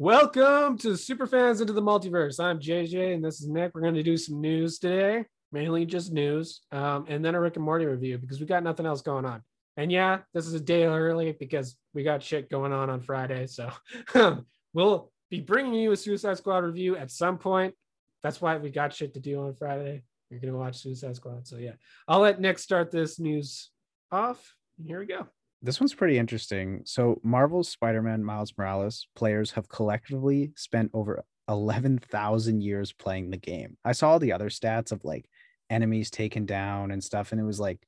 Welcome 0.00 0.78
to 0.78 0.90
Superfans 0.90 1.60
into 1.60 1.72
the 1.72 1.82
Multiverse. 1.82 2.38
I'm 2.38 2.60
JJ 2.60 3.14
and 3.14 3.24
this 3.24 3.40
is 3.40 3.48
Nick. 3.48 3.72
We're 3.74 3.80
going 3.80 3.94
to 3.94 4.04
do 4.04 4.16
some 4.16 4.40
news 4.40 4.78
today, 4.78 5.24
mainly 5.50 5.86
just 5.86 6.12
news, 6.12 6.60
um, 6.70 7.06
and 7.08 7.24
then 7.24 7.34
a 7.34 7.40
Rick 7.40 7.56
and 7.56 7.64
Morty 7.64 7.84
review 7.84 8.16
because 8.16 8.38
we 8.38 8.46
got 8.46 8.62
nothing 8.62 8.86
else 8.86 9.02
going 9.02 9.24
on. 9.24 9.42
And 9.76 9.90
yeah, 9.90 10.20
this 10.32 10.46
is 10.46 10.54
a 10.54 10.60
day 10.60 10.84
early 10.84 11.32
because 11.32 11.76
we 11.94 12.04
got 12.04 12.22
shit 12.22 12.48
going 12.48 12.72
on 12.72 12.90
on 12.90 13.00
Friday. 13.00 13.48
So 13.48 13.72
we'll 14.72 15.10
be 15.30 15.40
bringing 15.40 15.74
you 15.74 15.90
a 15.90 15.96
Suicide 15.96 16.38
Squad 16.38 16.58
review 16.58 16.96
at 16.96 17.10
some 17.10 17.36
point. 17.36 17.74
That's 18.22 18.40
why 18.40 18.56
we 18.56 18.70
got 18.70 18.94
shit 18.94 19.14
to 19.14 19.20
do 19.20 19.40
on 19.40 19.56
Friday. 19.56 20.04
You're 20.30 20.38
going 20.38 20.52
to 20.52 20.58
watch 20.60 20.78
Suicide 20.78 21.16
Squad. 21.16 21.48
So 21.48 21.56
yeah, 21.56 21.72
I'll 22.06 22.20
let 22.20 22.40
Nick 22.40 22.60
start 22.60 22.92
this 22.92 23.18
news 23.18 23.70
off. 24.12 24.54
Here 24.80 25.00
we 25.00 25.06
go. 25.06 25.26
This 25.60 25.80
one's 25.80 25.94
pretty 25.94 26.18
interesting. 26.18 26.82
So, 26.84 27.20
Marvel's 27.22 27.68
Spider 27.68 28.02
Man 28.02 28.22
Miles 28.22 28.52
Morales 28.56 29.08
players 29.16 29.52
have 29.52 29.68
collectively 29.68 30.52
spent 30.56 30.90
over 30.94 31.24
11,000 31.48 32.62
years 32.62 32.92
playing 32.92 33.30
the 33.30 33.36
game. 33.36 33.76
I 33.84 33.92
saw 33.92 34.10
all 34.10 34.18
the 34.18 34.32
other 34.32 34.50
stats 34.50 34.92
of 34.92 35.04
like 35.04 35.24
enemies 35.70 36.10
taken 36.10 36.46
down 36.46 36.90
and 36.90 37.02
stuff, 37.02 37.32
and 37.32 37.40
it 37.40 37.44
was 37.44 37.58
like 37.58 37.80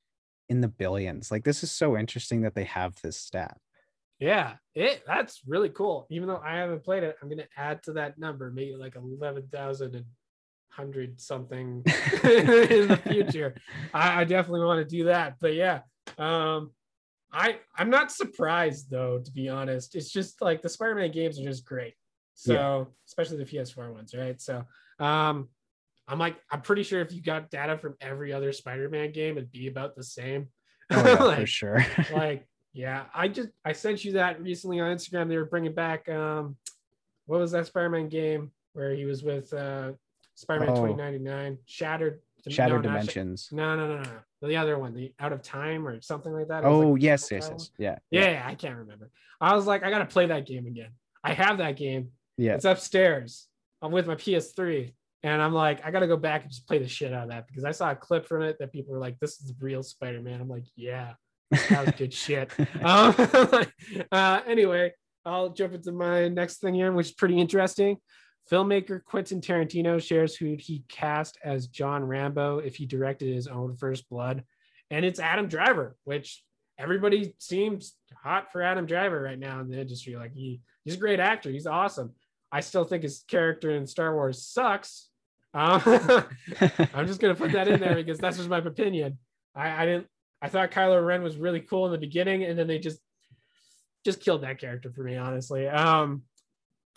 in 0.48 0.60
the 0.60 0.68
billions. 0.68 1.30
Like, 1.30 1.44
this 1.44 1.62
is 1.62 1.70
so 1.70 1.96
interesting 1.96 2.42
that 2.42 2.54
they 2.54 2.64
have 2.64 2.94
this 3.02 3.16
stat. 3.16 3.56
Yeah, 4.18 4.56
it 4.74 5.02
that's 5.06 5.40
really 5.46 5.70
cool. 5.70 6.06
Even 6.10 6.28
though 6.28 6.42
I 6.44 6.56
haven't 6.58 6.84
played 6.84 7.04
it, 7.04 7.16
I'm 7.22 7.30
gonna 7.30 7.48
add 7.56 7.82
to 7.84 7.94
that 7.94 8.18
number, 8.18 8.50
maybe 8.50 8.76
like 8.76 8.94
eleven 8.96 9.48
thousand 9.50 9.94
and 9.94 10.04
hundred 10.68 11.20
something 11.20 11.82
in 12.22 12.88
the 12.88 13.00
future. 13.08 13.54
I, 13.94 14.20
I 14.20 14.24
definitely 14.24 14.64
want 14.66 14.86
to 14.86 14.96
do 14.96 15.04
that. 15.04 15.36
But 15.40 15.54
yeah, 15.54 15.80
um, 16.18 16.72
I 17.32 17.58
I'm 17.76 17.90
not 17.90 18.10
surprised 18.10 18.90
though, 18.90 19.18
to 19.18 19.30
be 19.30 19.48
honest. 19.48 19.94
It's 19.94 20.10
just 20.10 20.40
like 20.42 20.62
the 20.62 20.68
Spider-Man 20.68 21.12
games 21.12 21.40
are 21.40 21.44
just 21.44 21.64
great. 21.64 21.94
So 22.34 22.52
yeah. 22.52 22.84
especially 23.06 23.38
the 23.38 23.44
PS4 23.44 23.92
ones, 23.92 24.14
right? 24.14 24.40
So 24.40 24.64
um 24.98 25.48
I'm 26.08 26.18
like, 26.18 26.36
I'm 26.50 26.60
pretty 26.60 26.82
sure 26.82 27.00
if 27.00 27.12
you 27.12 27.22
got 27.22 27.50
data 27.50 27.78
from 27.78 27.94
every 28.00 28.32
other 28.32 28.52
Spider-Man 28.52 29.12
game, 29.12 29.36
it'd 29.36 29.52
be 29.52 29.68
about 29.68 29.94
the 29.94 30.02
same. 30.02 30.48
Oh, 30.90 31.06
yeah, 31.06 31.22
like, 31.22 31.40
for 31.40 31.46
sure. 31.46 31.86
like, 32.12 32.48
yeah, 32.72 33.04
I 33.14 33.28
just 33.28 33.50
I 33.64 33.72
sent 33.72 34.04
you 34.04 34.12
that 34.12 34.42
recently 34.42 34.80
on 34.80 34.94
Instagram. 34.94 35.28
They 35.28 35.36
were 35.36 35.44
bringing 35.44 35.74
back 35.74 36.08
um, 36.08 36.56
what 37.26 37.38
was 37.38 37.52
that 37.52 37.66
Spider-Man 37.66 38.08
game 38.08 38.50
where 38.72 38.92
he 38.94 39.04
was 39.04 39.22
with 39.22 39.52
uh 39.52 39.92
Spider-Man 40.34 40.70
oh. 40.70 40.86
2099, 40.86 41.58
Shattered 41.66 42.20
Shattered 42.48 42.82
no, 42.82 42.88
Dimensions. 42.88 43.48
No, 43.52 43.76
no, 43.76 43.96
no, 43.96 44.02
no. 44.02 44.10
The 44.42 44.56
other 44.56 44.78
one, 44.78 44.94
the 44.94 45.12
Out 45.20 45.32
of 45.32 45.42
Time 45.42 45.86
or 45.86 46.00
something 46.00 46.32
like 46.32 46.48
that. 46.48 46.64
Oh 46.64 46.90
like 46.92 47.02
yes, 47.02 47.28
yes, 47.30 47.50
yes. 47.50 47.70
Yeah, 47.78 47.98
yeah, 48.10 48.30
yeah. 48.30 48.42
I 48.46 48.54
can't 48.54 48.76
remember. 48.76 49.10
I 49.40 49.54
was 49.54 49.66
like, 49.66 49.82
I 49.82 49.90
gotta 49.90 50.06
play 50.06 50.26
that 50.26 50.46
game 50.46 50.66
again. 50.66 50.90
I 51.22 51.34
have 51.34 51.58
that 51.58 51.76
game. 51.76 52.08
Yeah, 52.38 52.54
it's 52.54 52.64
upstairs. 52.64 53.48
I'm 53.82 53.92
with 53.92 54.06
my 54.06 54.14
PS3, 54.14 54.92
and 55.22 55.42
I'm 55.42 55.52
like, 55.52 55.84
I 55.84 55.90
gotta 55.90 56.06
go 56.06 56.16
back 56.16 56.42
and 56.42 56.50
just 56.50 56.66
play 56.66 56.78
the 56.78 56.88
shit 56.88 57.12
out 57.12 57.24
of 57.24 57.28
that 57.30 57.46
because 57.48 57.64
I 57.64 57.72
saw 57.72 57.90
a 57.90 57.96
clip 57.96 58.26
from 58.26 58.42
it 58.42 58.56
that 58.60 58.72
people 58.72 58.94
were 58.94 59.00
like, 59.00 59.18
"This 59.20 59.40
is 59.40 59.52
real 59.60 59.82
Spider-Man." 59.82 60.40
I'm 60.40 60.48
like, 60.48 60.64
yeah, 60.74 61.14
that 61.50 61.86
was 61.86 61.94
good 61.96 62.14
shit. 62.14 62.50
Um, 62.82 63.14
uh, 64.12 64.40
anyway, 64.46 64.92
I'll 65.24 65.50
jump 65.50 65.74
into 65.74 65.92
my 65.92 66.28
next 66.28 66.60
thing 66.60 66.74
here, 66.74 66.92
which 66.92 67.08
is 67.08 67.12
pretty 67.12 67.38
interesting. 67.38 67.98
Filmmaker 68.50 69.04
Quentin 69.04 69.40
Tarantino 69.40 70.02
shares 70.02 70.36
who 70.36 70.56
he 70.58 70.84
cast 70.88 71.38
as 71.44 71.66
John 71.66 72.04
Rambo 72.04 72.58
if 72.58 72.76
he 72.76 72.86
directed 72.86 73.34
his 73.34 73.46
own 73.46 73.76
First 73.76 74.08
Blood, 74.08 74.44
and 74.90 75.04
it's 75.04 75.20
Adam 75.20 75.48
Driver, 75.48 75.96
which 76.04 76.42
everybody 76.78 77.34
seems 77.38 77.94
hot 78.14 78.50
for 78.52 78.62
Adam 78.62 78.86
Driver 78.86 79.20
right 79.20 79.38
now 79.38 79.60
in 79.60 79.68
the 79.68 79.80
industry. 79.80 80.16
Like 80.16 80.32
he, 80.32 80.60
he's 80.84 80.94
a 80.94 80.98
great 80.98 81.20
actor. 81.20 81.50
He's 81.50 81.66
awesome. 81.66 82.12
I 82.52 82.60
still 82.60 82.84
think 82.84 83.02
his 83.02 83.24
character 83.28 83.70
in 83.70 83.86
Star 83.86 84.14
Wars 84.14 84.44
sucks. 84.44 85.08
Um, 85.54 85.82
I'm 86.94 87.06
just 87.06 87.20
gonna 87.20 87.34
put 87.34 87.52
that 87.52 87.68
in 87.68 87.80
there 87.80 87.94
because 87.94 88.18
that's 88.18 88.36
just 88.36 88.48
my 88.48 88.58
opinion. 88.58 89.18
I, 89.54 89.82
I 89.82 89.86
didn't. 89.86 90.06
I 90.42 90.48
thought 90.48 90.70
Kylo 90.70 91.04
Ren 91.04 91.22
was 91.22 91.36
really 91.36 91.60
cool 91.60 91.86
in 91.86 91.92
the 91.92 91.98
beginning, 91.98 92.44
and 92.44 92.58
then 92.58 92.66
they 92.66 92.78
just 92.78 93.00
just 94.04 94.20
killed 94.20 94.42
that 94.42 94.58
character 94.58 94.90
for 94.90 95.02
me, 95.02 95.16
honestly. 95.16 95.68
Um, 95.68 96.22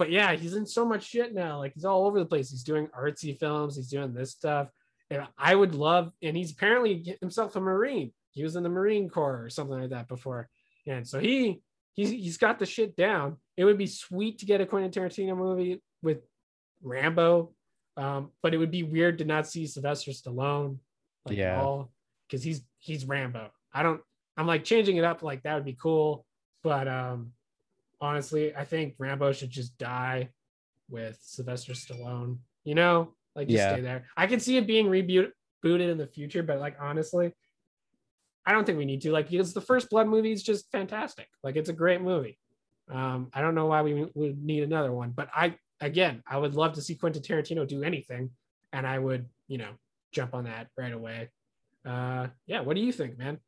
but 0.03 0.11
yeah, 0.11 0.35
he's 0.35 0.53
in 0.53 0.65
so 0.65 0.85
much 0.85 1.05
shit 1.05 1.33
now. 1.33 1.59
Like 1.59 1.73
he's 1.73 1.85
all 1.85 2.05
over 2.05 2.19
the 2.19 2.25
place. 2.25 2.51
He's 2.51 2.63
doing 2.63 2.87
artsy 2.87 3.39
films. 3.39 3.77
He's 3.77 3.87
doing 3.87 4.13
this 4.13 4.31
stuff. 4.31 4.67
And 5.09 5.25
I 5.37 5.55
would 5.55 5.75
love, 5.75 6.11
and 6.21 6.35
he's 6.35 6.51
apparently 6.51 7.15
himself 7.21 7.55
a 7.55 7.61
Marine. 7.61 8.11
He 8.31 8.43
was 8.43 8.57
in 8.57 8.63
the 8.63 8.69
Marine 8.69 9.07
Corps 9.07 9.45
or 9.45 9.49
something 9.49 9.79
like 9.79 9.91
that 9.91 10.09
before. 10.09 10.49
And 10.85 11.07
so 11.07 11.21
he 11.21 11.61
he's 11.93 12.09
he's 12.09 12.37
got 12.37 12.59
the 12.59 12.65
shit 12.65 12.97
down. 12.97 13.37
It 13.55 13.63
would 13.63 13.77
be 13.77 13.87
sweet 13.87 14.39
to 14.39 14.45
get 14.45 14.59
a 14.59 14.65
Quentin 14.65 14.91
Tarantino 14.91 15.37
movie 15.37 15.81
with 16.01 16.17
Rambo. 16.81 17.53
Um, 17.95 18.31
but 18.41 18.53
it 18.53 18.57
would 18.57 18.71
be 18.71 18.83
weird 18.83 19.19
to 19.19 19.25
not 19.25 19.47
see 19.47 19.67
Sylvester 19.67 20.11
Stallone 20.11 20.79
like 21.25 21.37
yeah. 21.37 21.61
all 21.61 21.93
because 22.27 22.43
he's 22.43 22.61
he's 22.79 23.05
Rambo. 23.05 23.51
I 23.71 23.83
don't 23.83 24.01
I'm 24.35 24.47
like 24.47 24.65
changing 24.65 24.97
it 24.97 25.05
up 25.05 25.23
like 25.23 25.43
that 25.43 25.55
would 25.55 25.63
be 25.63 25.77
cool. 25.81 26.25
But 26.61 26.89
um 26.89 27.31
honestly, 28.03 28.53
I 28.55 28.65
think 28.65 28.95
Rambo 28.99 29.31
should 29.31 29.49
just 29.49 29.77
die 29.77 30.29
with 30.89 31.17
Sylvester 31.21 31.73
Stallone. 31.73 32.37
You 32.65 32.75
know, 32.75 33.13
like 33.35 33.47
just 33.47 33.57
yeah. 33.57 33.73
stay 33.73 33.81
there. 33.81 34.05
I 34.15 34.27
can 34.27 34.39
see 34.39 34.57
it 34.57 34.67
being 34.67 34.87
rebooted 34.87 35.31
in 35.63 35.97
the 35.97 36.07
future, 36.07 36.43
but 36.43 36.59
like 36.59 36.75
honestly, 36.79 37.33
I 38.45 38.51
don't 38.51 38.65
think 38.65 38.77
we 38.77 38.85
need 38.85 39.01
to. 39.01 39.11
Like 39.11 39.29
because 39.29 39.53
the 39.53 39.61
first 39.61 39.89
Blood 39.89 40.07
movie 40.07 40.33
is 40.33 40.43
just 40.43 40.69
fantastic. 40.71 41.27
Like 41.43 41.55
it's 41.55 41.69
a 41.69 41.73
great 41.73 42.01
movie. 42.01 42.37
Um, 42.91 43.29
I 43.33 43.41
don't 43.41 43.55
know 43.55 43.67
why 43.67 43.81
we 43.81 44.05
would 44.13 44.43
need 44.43 44.63
another 44.63 44.91
one, 44.91 45.11
but 45.11 45.29
I 45.33 45.55
again, 45.79 46.21
I 46.27 46.37
would 46.37 46.55
love 46.55 46.73
to 46.73 46.81
see 46.81 46.95
Quentin 46.95 47.21
Tarantino 47.21 47.65
do 47.65 47.83
anything, 47.83 48.31
and 48.73 48.85
I 48.85 48.99
would, 48.99 49.27
you 49.47 49.57
know, 49.57 49.71
jump 50.11 50.33
on 50.33 50.43
that 50.45 50.67
right 50.77 50.91
away. 50.91 51.29
Uh, 51.85 52.27
yeah, 52.45 52.61
what 52.61 52.75
do 52.75 52.81
you 52.81 52.91
think, 52.91 53.17
man? 53.17 53.39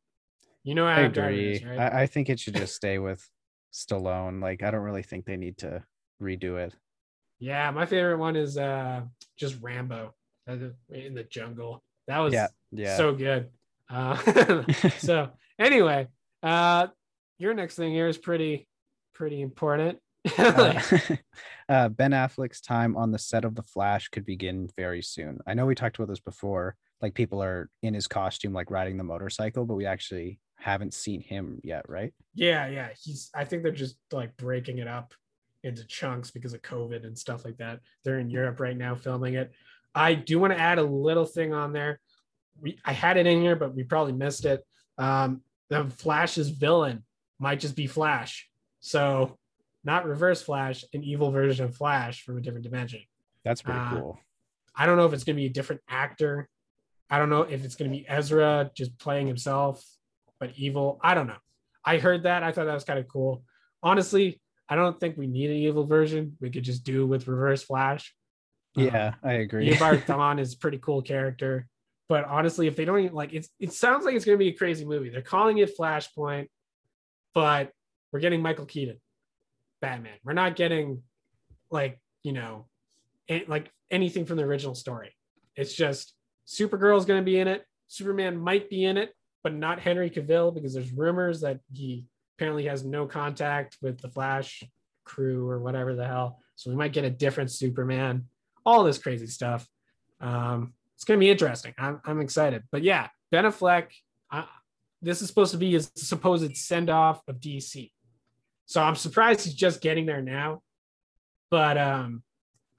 You 0.64 0.74
know, 0.74 0.86
I 0.86 1.00
agree. 1.00 1.52
Is, 1.52 1.64
right? 1.64 1.78
I, 1.78 2.02
I 2.02 2.06
think 2.06 2.28
it 2.28 2.40
should 2.40 2.54
just 2.54 2.74
stay 2.74 2.98
with 2.98 3.26
Stallone. 3.76 4.40
Like 4.40 4.62
I 4.62 4.70
don't 4.70 4.80
really 4.80 5.02
think 5.02 5.26
they 5.26 5.36
need 5.36 5.58
to 5.58 5.82
redo 6.20 6.58
it. 6.58 6.74
Yeah, 7.38 7.70
my 7.70 7.86
favorite 7.86 8.18
one 8.18 8.36
is 8.36 8.56
uh 8.56 9.02
just 9.38 9.60
Rambo 9.60 10.14
in 10.46 11.14
the 11.14 11.24
jungle. 11.24 11.82
That 12.08 12.20
was 12.20 12.32
yeah, 12.32 12.48
yeah. 12.72 12.96
so 12.96 13.12
good. 13.12 13.50
Uh, 13.90 14.16
so 14.98 15.30
anyway, 15.58 16.08
uh 16.42 16.88
your 17.38 17.52
next 17.52 17.74
thing 17.74 17.92
here 17.92 18.08
is 18.08 18.16
pretty 18.18 18.66
pretty 19.14 19.42
important. 19.42 19.98
uh, 20.38 20.80
uh, 21.68 21.88
ben 21.88 22.10
Affleck's 22.10 22.60
time 22.60 22.96
on 22.96 23.12
the 23.12 23.18
set 23.18 23.44
of 23.44 23.54
The 23.54 23.62
Flash 23.62 24.08
could 24.08 24.26
begin 24.26 24.68
very 24.76 25.02
soon. 25.02 25.38
I 25.46 25.54
know 25.54 25.66
we 25.66 25.76
talked 25.76 25.96
about 25.96 26.08
this 26.08 26.20
before. 26.20 26.74
Like 27.02 27.14
people 27.14 27.42
are 27.42 27.68
in 27.82 27.94
his 27.94 28.06
costume, 28.06 28.52
like 28.52 28.70
riding 28.70 28.96
the 28.96 29.04
motorcycle, 29.04 29.66
but 29.66 29.74
we 29.74 29.86
actually 29.86 30.38
haven't 30.56 30.94
seen 30.94 31.20
him 31.20 31.60
yet, 31.62 31.88
right? 31.88 32.12
Yeah, 32.34 32.66
yeah. 32.68 32.88
He's 33.00 33.30
I 33.34 33.44
think 33.44 33.62
they're 33.62 33.72
just 33.72 33.96
like 34.10 34.36
breaking 34.36 34.78
it 34.78 34.88
up 34.88 35.14
into 35.62 35.84
chunks 35.86 36.30
because 36.30 36.54
of 36.54 36.62
COVID 36.62 37.04
and 37.04 37.18
stuff 37.18 37.44
like 37.44 37.58
that. 37.58 37.80
They're 38.04 38.18
in 38.18 38.30
Europe 38.30 38.60
right 38.60 38.76
now 38.76 38.94
filming 38.94 39.34
it. 39.34 39.52
I 39.94 40.14
do 40.14 40.38
want 40.38 40.52
to 40.52 40.58
add 40.58 40.78
a 40.78 40.82
little 40.82 41.24
thing 41.24 41.52
on 41.52 41.72
there. 41.72 42.00
We 42.60 42.78
I 42.84 42.92
had 42.92 43.16
it 43.16 43.26
in 43.26 43.40
here, 43.40 43.56
but 43.56 43.74
we 43.74 43.82
probably 43.84 44.12
missed 44.12 44.44
it. 44.44 44.64
Um, 44.98 45.42
the 45.68 45.84
Flash's 45.90 46.48
villain 46.50 47.02
might 47.38 47.60
just 47.60 47.76
be 47.76 47.86
Flash. 47.86 48.48
So 48.80 49.38
not 49.84 50.06
reverse 50.06 50.42
Flash, 50.42 50.84
an 50.94 51.04
evil 51.04 51.30
version 51.30 51.64
of 51.64 51.76
Flash 51.76 52.22
from 52.22 52.38
a 52.38 52.40
different 52.40 52.64
dimension. 52.64 53.00
That's 53.44 53.62
pretty 53.62 53.78
uh, 53.78 53.90
cool. 53.90 54.18
I 54.74 54.86
don't 54.86 54.96
know 54.96 55.06
if 55.06 55.12
it's 55.12 55.24
gonna 55.24 55.36
be 55.36 55.46
a 55.46 55.50
different 55.50 55.82
actor. 55.88 56.48
I 57.10 57.18
don't 57.18 57.30
know 57.30 57.42
if 57.42 57.64
it's 57.64 57.76
gonna 57.76 57.90
be 57.90 58.06
Ezra 58.08 58.70
just 58.74 58.98
playing 58.98 59.26
himself 59.26 59.84
but 60.38 60.52
evil. 60.56 60.98
I 61.02 61.14
don't 61.14 61.26
know. 61.26 61.36
I 61.84 61.98
heard 61.98 62.24
that. 62.24 62.42
I 62.42 62.52
thought 62.52 62.66
that 62.66 62.74
was 62.74 62.84
kind 62.84 62.98
of 62.98 63.08
cool. 63.08 63.44
Honestly, 63.82 64.40
I 64.68 64.76
don't 64.76 64.98
think 64.98 65.16
we 65.16 65.26
need 65.26 65.50
an 65.50 65.56
evil 65.56 65.86
version. 65.86 66.36
We 66.40 66.50
could 66.50 66.64
just 66.64 66.84
do 66.84 67.06
with 67.06 67.28
Reverse 67.28 67.62
Flash. 67.62 68.14
Yeah, 68.74 69.08
um, 69.08 69.14
I 69.22 69.32
agree. 69.34 69.70
Eobard 69.70 70.04
Thawne 70.06 70.40
is 70.40 70.54
a 70.54 70.58
pretty 70.58 70.78
cool 70.78 71.02
character. 71.02 71.66
But 72.08 72.24
honestly, 72.24 72.66
if 72.66 72.76
they 72.76 72.84
don't 72.84 73.00
even 73.00 73.14
like 73.14 73.32
it, 73.32 73.46
it 73.58 73.72
sounds 73.72 74.04
like 74.04 74.14
it's 74.14 74.24
going 74.24 74.38
to 74.38 74.44
be 74.44 74.50
a 74.50 74.56
crazy 74.56 74.84
movie. 74.84 75.08
They're 75.08 75.22
calling 75.22 75.58
it 75.58 75.76
Flashpoint, 75.76 76.48
but 77.34 77.70
we're 78.12 78.20
getting 78.20 78.42
Michael 78.42 78.66
Keaton, 78.66 79.00
Batman. 79.80 80.14
We're 80.24 80.32
not 80.32 80.56
getting 80.56 81.02
like, 81.70 81.98
you 82.22 82.32
know, 82.32 82.66
like 83.48 83.72
anything 83.90 84.24
from 84.24 84.36
the 84.36 84.44
original 84.44 84.74
story. 84.74 85.16
It's 85.56 85.74
just 85.74 86.14
Supergirl 86.46 86.98
is 86.98 87.04
going 87.04 87.20
to 87.20 87.24
be 87.24 87.38
in 87.38 87.48
it. 87.48 87.64
Superman 87.88 88.36
might 88.36 88.68
be 88.70 88.84
in 88.84 88.96
it 88.96 89.12
but 89.46 89.54
not 89.54 89.78
Henry 89.78 90.10
Cavill 90.10 90.52
because 90.52 90.74
there's 90.74 90.90
rumors 90.90 91.42
that 91.42 91.60
he 91.72 92.04
apparently 92.36 92.64
has 92.64 92.84
no 92.84 93.06
contact 93.06 93.76
with 93.80 93.96
the 94.00 94.08
Flash 94.08 94.64
crew 95.04 95.48
or 95.48 95.60
whatever 95.60 95.94
the 95.94 96.04
hell. 96.04 96.40
So 96.56 96.68
we 96.68 96.74
might 96.74 96.92
get 96.92 97.04
a 97.04 97.10
different 97.10 97.52
Superman. 97.52 98.24
All 98.64 98.82
this 98.82 98.98
crazy 98.98 99.28
stuff. 99.28 99.64
Um, 100.20 100.74
it's 100.96 101.04
going 101.04 101.20
to 101.20 101.24
be 101.24 101.30
interesting. 101.30 101.74
I'm, 101.78 102.00
I'm 102.04 102.20
excited. 102.20 102.64
But 102.72 102.82
yeah, 102.82 103.06
Ben 103.30 103.44
Affleck, 103.44 103.92
uh, 104.32 104.46
this 105.00 105.22
is 105.22 105.28
supposed 105.28 105.52
to 105.52 105.58
be 105.58 105.70
his 105.70 105.92
supposed 105.94 106.56
send 106.56 106.90
off 106.90 107.22
of 107.28 107.36
DC. 107.36 107.92
So 108.64 108.82
I'm 108.82 108.96
surprised 108.96 109.44
he's 109.44 109.54
just 109.54 109.80
getting 109.80 110.06
there 110.06 110.22
now. 110.22 110.60
but 111.52 111.78
um, 111.78 112.24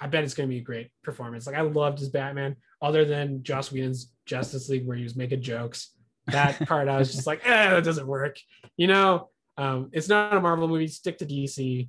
I 0.01 0.07
bet 0.07 0.25
it's 0.25 0.33
gonna 0.33 0.49
be 0.49 0.57
a 0.57 0.61
great 0.61 0.91
performance. 1.01 1.47
Like 1.47 1.55
I 1.55 1.61
loved 1.61 1.99
his 1.99 2.09
Batman, 2.09 2.57
other 2.81 3.05
than 3.05 3.43
Joss 3.43 3.71
Whedon's 3.71 4.11
Justice 4.25 4.69
League 4.69 4.85
where 4.85 4.97
he 4.97 5.03
was 5.03 5.15
making 5.15 5.41
jokes. 5.41 5.91
That 6.27 6.67
part 6.67 6.87
I 6.87 6.97
was 6.97 7.13
just 7.13 7.27
like, 7.27 7.41
eh, 7.45 7.69
that 7.69 7.83
doesn't 7.83 8.07
work. 8.07 8.37
You 8.75 8.87
know, 8.87 9.29
um, 9.57 9.89
it's 9.93 10.09
not 10.09 10.35
a 10.35 10.41
Marvel 10.41 10.67
movie. 10.67 10.87
Stick 10.87 11.17
to 11.19 11.25
DC. 11.25 11.87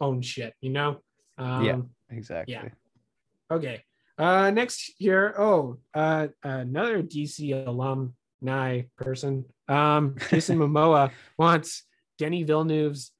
Own 0.00 0.20
shit. 0.20 0.54
You 0.60 0.70
know. 0.70 1.00
Um, 1.38 1.64
Yeah. 1.64 1.80
Exactly. 2.10 2.54
yeah. 2.54 2.68
Okay. 3.50 3.82
Uh, 4.18 4.50
next 4.50 4.92
here. 4.98 5.34
Oh, 5.38 5.78
uh, 5.94 6.28
another 6.42 7.02
DC 7.02 7.66
alumni 7.66 8.82
person. 8.96 9.44
Um, 9.68 10.16
Jason 10.30 10.58
Momoa 10.58 11.10
wants 11.38 11.84
Denny 12.18 12.42
Villeneuve's 12.42 13.12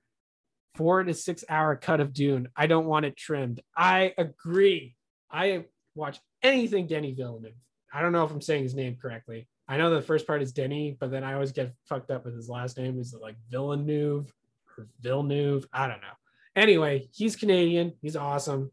four 0.75 1.03
to 1.03 1.15
six 1.15 1.45
hour 1.49 1.77
cut 1.77 2.01
of 2.01 2.13
Dune. 2.13 2.49
I 2.57 2.67
don't 2.67 2.87
want 2.87 3.07
it 3.07 3.17
trimmed. 3.17 3.61
I 3.77 4.15
agree. 4.17 4.95
I 5.31 5.65
watch 5.97 6.21
anything 6.43 6.87
Denny 6.87 7.13
Villeneuve. 7.13 7.55
I 7.93 8.03
don't 8.03 8.13
know 8.13 8.25
if 8.25 8.31
I'm 8.31 8.41
saying 8.41 8.65
his 8.65 8.75
name 8.75 8.97
correctly. 9.01 9.49
I 9.69 9.77
know 9.77 9.91
the 9.91 10.03
first 10.03 10.27
part 10.27 10.43
is 10.43 10.53
Denny, 10.53 10.97
but 10.99 11.11
then 11.11 11.25
I 11.25 11.35
always 11.35 11.53
get 11.53 11.75
fucked 11.89 12.11
up 12.11 12.25
with 12.25 12.37
his 12.37 12.49
last 12.49 12.79
name. 12.79 13.01
Is 13.01 13.15
it 13.15 13.23
like 13.23 13.37
Villeneuve 13.51 14.33
or 14.79 14.87
Villeneuve? 15.01 15.67
I 15.73 15.89
don't 15.89 16.01
know. 16.01 16.09
Anyway, 16.55 17.09
he's 17.13 17.37
Canadian. 17.37 17.93
He's 18.01 18.17
awesome. 18.17 18.71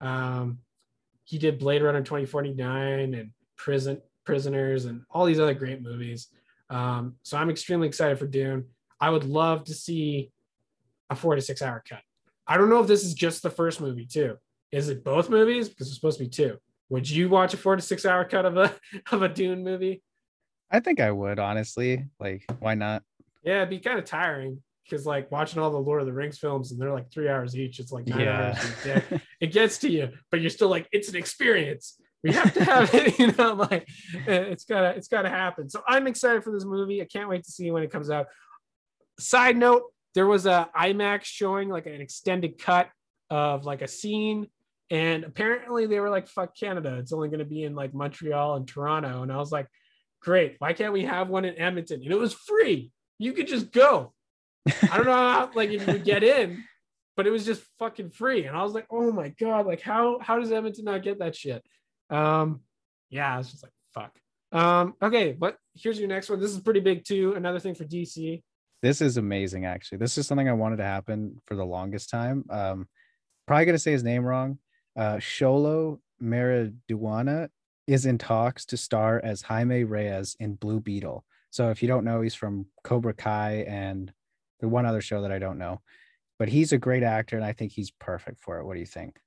Um, 0.00 0.58
he 1.24 1.38
did 1.38 1.58
Blade 1.58 1.82
Runner 1.82 2.02
2049 2.02 3.14
and 3.14 3.30
Prison 3.56 4.00
Prisoners 4.24 4.84
and 4.84 5.02
all 5.10 5.24
these 5.24 5.40
other 5.40 5.54
great 5.54 5.82
movies. 5.82 6.28
Um, 6.70 7.16
so 7.22 7.36
I'm 7.36 7.50
extremely 7.50 7.88
excited 7.88 8.18
for 8.18 8.26
Dune. 8.26 8.66
I 9.00 9.10
would 9.10 9.24
love 9.24 9.64
to 9.64 9.74
see 9.74 10.32
a 11.10 11.16
four 11.16 11.34
to 11.34 11.40
six 11.40 11.62
hour 11.62 11.82
cut. 11.88 12.00
I 12.46 12.56
don't 12.56 12.70
know 12.70 12.80
if 12.80 12.86
this 12.86 13.04
is 13.04 13.14
just 13.14 13.42
the 13.42 13.50
first 13.50 13.80
movie 13.80 14.06
too. 14.06 14.36
Is 14.72 14.88
it 14.88 15.04
both 15.04 15.30
movies? 15.30 15.68
Because 15.68 15.88
it's 15.88 15.96
supposed 15.96 16.18
to 16.18 16.24
be 16.24 16.30
two. 16.30 16.58
Would 16.88 17.08
you 17.10 17.28
watch 17.28 17.54
a 17.54 17.56
four 17.56 17.76
to 17.76 17.82
six 17.82 18.04
hour 18.04 18.24
cut 18.24 18.44
of 18.46 18.56
a 18.56 18.74
of 19.12 19.22
a 19.22 19.28
Dune 19.28 19.64
movie? 19.64 20.02
I 20.70 20.80
think 20.80 21.00
I 21.00 21.10
would 21.10 21.38
honestly. 21.38 22.04
Like, 22.18 22.44
why 22.58 22.74
not? 22.74 23.02
Yeah, 23.42 23.58
it'd 23.58 23.70
be 23.70 23.78
kind 23.78 23.98
of 23.98 24.04
tiring 24.04 24.62
because 24.84 25.06
like 25.06 25.30
watching 25.30 25.60
all 25.60 25.70
the 25.70 25.78
Lord 25.78 26.00
of 26.00 26.06
the 26.06 26.12
Rings 26.12 26.38
films 26.38 26.70
and 26.72 26.80
they're 26.80 26.92
like 26.92 27.10
three 27.10 27.28
hours 27.28 27.56
each. 27.56 27.80
It's 27.80 27.92
like 27.92 28.06
nine 28.06 28.20
Yeah. 28.20 28.54
hours. 28.86 29.20
it 29.40 29.52
gets 29.52 29.78
to 29.78 29.90
you, 29.90 30.10
but 30.30 30.40
you're 30.40 30.50
still 30.50 30.68
like, 30.68 30.86
it's 30.92 31.08
an 31.08 31.16
experience. 31.16 32.00
We 32.22 32.32
have 32.32 32.52
to 32.54 32.64
have 32.64 32.92
it, 32.94 33.18
you 33.18 33.32
know, 33.32 33.54
like 33.54 33.88
eh, 34.26 34.32
it's 34.34 34.64
gotta, 34.64 34.90
it's 34.90 35.08
gotta 35.08 35.28
happen. 35.28 35.68
So 35.68 35.82
I'm 35.86 36.06
excited 36.06 36.42
for 36.44 36.52
this 36.52 36.64
movie. 36.64 37.00
I 37.02 37.04
can't 37.04 37.28
wait 37.28 37.44
to 37.44 37.50
see 37.50 37.70
when 37.70 37.82
it 37.82 37.90
comes 37.90 38.10
out. 38.10 38.26
Side 39.18 39.56
note, 39.56 39.82
there 40.14 40.26
was 40.26 40.46
a 40.46 40.68
IMAX 40.76 41.24
showing 41.24 41.68
like 41.68 41.86
an 41.86 42.00
extended 42.00 42.58
cut 42.58 42.88
of 43.30 43.64
like 43.64 43.82
a 43.82 43.88
scene. 43.88 44.48
And 44.90 45.24
apparently 45.24 45.86
they 45.86 46.00
were 46.00 46.10
like, 46.10 46.28
fuck 46.28 46.56
Canada. 46.56 46.96
It's 46.98 47.12
only 47.12 47.28
gonna 47.28 47.44
be 47.44 47.64
in 47.64 47.74
like 47.74 47.94
Montreal 47.94 48.56
and 48.56 48.68
Toronto. 48.68 49.22
And 49.22 49.32
I 49.32 49.36
was 49.36 49.52
like, 49.52 49.66
great. 50.20 50.56
Why 50.58 50.72
can't 50.72 50.92
we 50.92 51.04
have 51.04 51.28
one 51.28 51.44
in 51.44 51.58
Edmonton? 51.58 52.02
And 52.02 52.12
it 52.12 52.18
was 52.18 52.32
free. 52.32 52.90
You 53.18 53.32
could 53.32 53.46
just 53.46 53.72
go. 53.72 54.12
I 54.90 54.96
don't 54.96 55.06
know 55.06 55.12
how, 55.12 55.50
like 55.54 55.70
if 55.70 55.86
you 55.86 55.98
get 55.98 56.24
in, 56.24 56.64
but 57.16 57.26
it 57.26 57.30
was 57.30 57.44
just 57.44 57.62
fucking 57.78 58.10
free. 58.10 58.46
And 58.46 58.56
I 58.56 58.62
was 58.62 58.72
like, 58.72 58.86
oh 58.90 59.12
my 59.12 59.30
god, 59.40 59.66
like 59.66 59.80
how 59.80 60.18
how 60.20 60.38
does 60.38 60.52
Edmonton 60.52 60.84
not 60.84 61.02
get 61.02 61.18
that 61.20 61.36
shit? 61.36 61.64
Um, 62.10 62.60
yeah, 63.10 63.34
I 63.34 63.38
was 63.38 63.50
just 63.50 63.62
like, 63.62 63.72
fuck. 63.94 64.16
Um, 64.52 64.94
okay, 65.02 65.32
but 65.32 65.56
here's 65.74 65.98
your 65.98 66.08
next 66.08 66.30
one. 66.30 66.40
This 66.40 66.50
is 66.50 66.60
pretty 66.60 66.80
big 66.80 67.04
too. 67.04 67.34
Another 67.34 67.58
thing 67.58 67.74
for 67.74 67.84
DC. 67.84 68.42
This 68.82 69.00
is 69.00 69.16
amazing, 69.16 69.64
actually. 69.64 69.98
This 69.98 70.18
is 70.18 70.26
something 70.26 70.48
I 70.48 70.52
wanted 70.52 70.76
to 70.76 70.84
happen 70.84 71.40
for 71.46 71.54
the 71.56 71.64
longest 71.64 72.10
time. 72.10 72.44
Um, 72.50 72.88
probably 73.46 73.64
gonna 73.64 73.78
say 73.78 73.92
his 73.92 74.04
name 74.04 74.24
wrong. 74.24 74.58
Uh, 74.96 75.16
Xolo 75.16 75.98
Maridueña 76.22 77.48
is 77.86 78.06
in 78.06 78.18
talks 78.18 78.64
to 78.66 78.76
star 78.76 79.20
as 79.22 79.42
Jaime 79.42 79.84
Reyes 79.84 80.36
in 80.40 80.54
Blue 80.54 80.80
Beetle. 80.80 81.24
So 81.50 81.70
if 81.70 81.82
you 81.82 81.88
don't 81.88 82.04
know, 82.04 82.20
he's 82.20 82.34
from 82.34 82.66
Cobra 82.82 83.14
Kai 83.14 83.64
and 83.68 84.12
the 84.60 84.68
one 84.68 84.86
other 84.86 85.00
show 85.00 85.22
that 85.22 85.32
I 85.32 85.38
don't 85.38 85.58
know. 85.58 85.80
But 86.38 86.48
he's 86.48 86.72
a 86.72 86.78
great 86.78 87.02
actor, 87.02 87.36
and 87.36 87.44
I 87.44 87.52
think 87.52 87.72
he's 87.72 87.90
perfect 87.90 88.40
for 88.40 88.58
it. 88.58 88.64
What 88.64 88.74
do 88.74 88.80
you 88.80 88.86
think? 88.86 89.18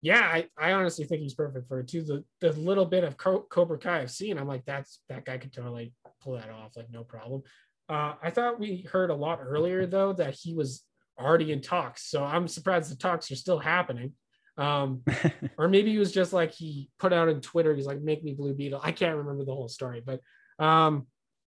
Yeah, 0.00 0.20
I, 0.20 0.48
I 0.58 0.72
honestly 0.72 1.04
think 1.04 1.20
he's 1.20 1.34
perfect 1.34 1.68
for 1.68 1.80
it 1.80 1.88
too. 1.88 2.02
The 2.02 2.24
the 2.40 2.52
little 2.58 2.86
bit 2.86 3.04
of 3.04 3.16
Co- 3.16 3.46
Cobra 3.48 3.78
Kai 3.78 4.00
I've 4.00 4.10
seen, 4.10 4.38
I'm 4.38 4.48
like, 4.48 4.64
that's 4.64 5.00
that 5.08 5.24
guy 5.24 5.38
could 5.38 5.52
totally 5.52 5.92
pull 6.22 6.34
that 6.34 6.50
off, 6.50 6.76
like 6.76 6.90
no 6.90 7.04
problem. 7.04 7.42
Uh, 7.88 8.14
I 8.22 8.30
thought 8.30 8.58
we 8.58 8.86
heard 8.90 9.10
a 9.10 9.14
lot 9.14 9.40
earlier 9.42 9.86
though 9.86 10.12
that 10.14 10.34
he 10.34 10.54
was 10.54 10.84
already 11.18 11.52
in 11.52 11.60
talks, 11.60 12.08
so 12.08 12.24
I'm 12.24 12.48
surprised 12.48 12.90
the 12.90 12.96
talks 12.96 13.30
are 13.30 13.36
still 13.36 13.58
happening. 13.58 14.14
Um, 14.58 15.02
or 15.58 15.68
maybe 15.68 15.90
he 15.92 15.98
was 15.98 16.12
just 16.12 16.32
like 16.32 16.52
he 16.52 16.90
put 16.98 17.12
out 17.12 17.28
on 17.28 17.40
Twitter, 17.40 17.74
he's 17.74 17.86
like, 17.86 18.00
make 18.00 18.22
me 18.22 18.34
Blue 18.34 18.54
Beetle. 18.54 18.80
I 18.82 18.92
can't 18.92 19.16
remember 19.16 19.44
the 19.44 19.54
whole 19.54 19.68
story, 19.68 20.02
but 20.04 20.20
um, 20.58 21.06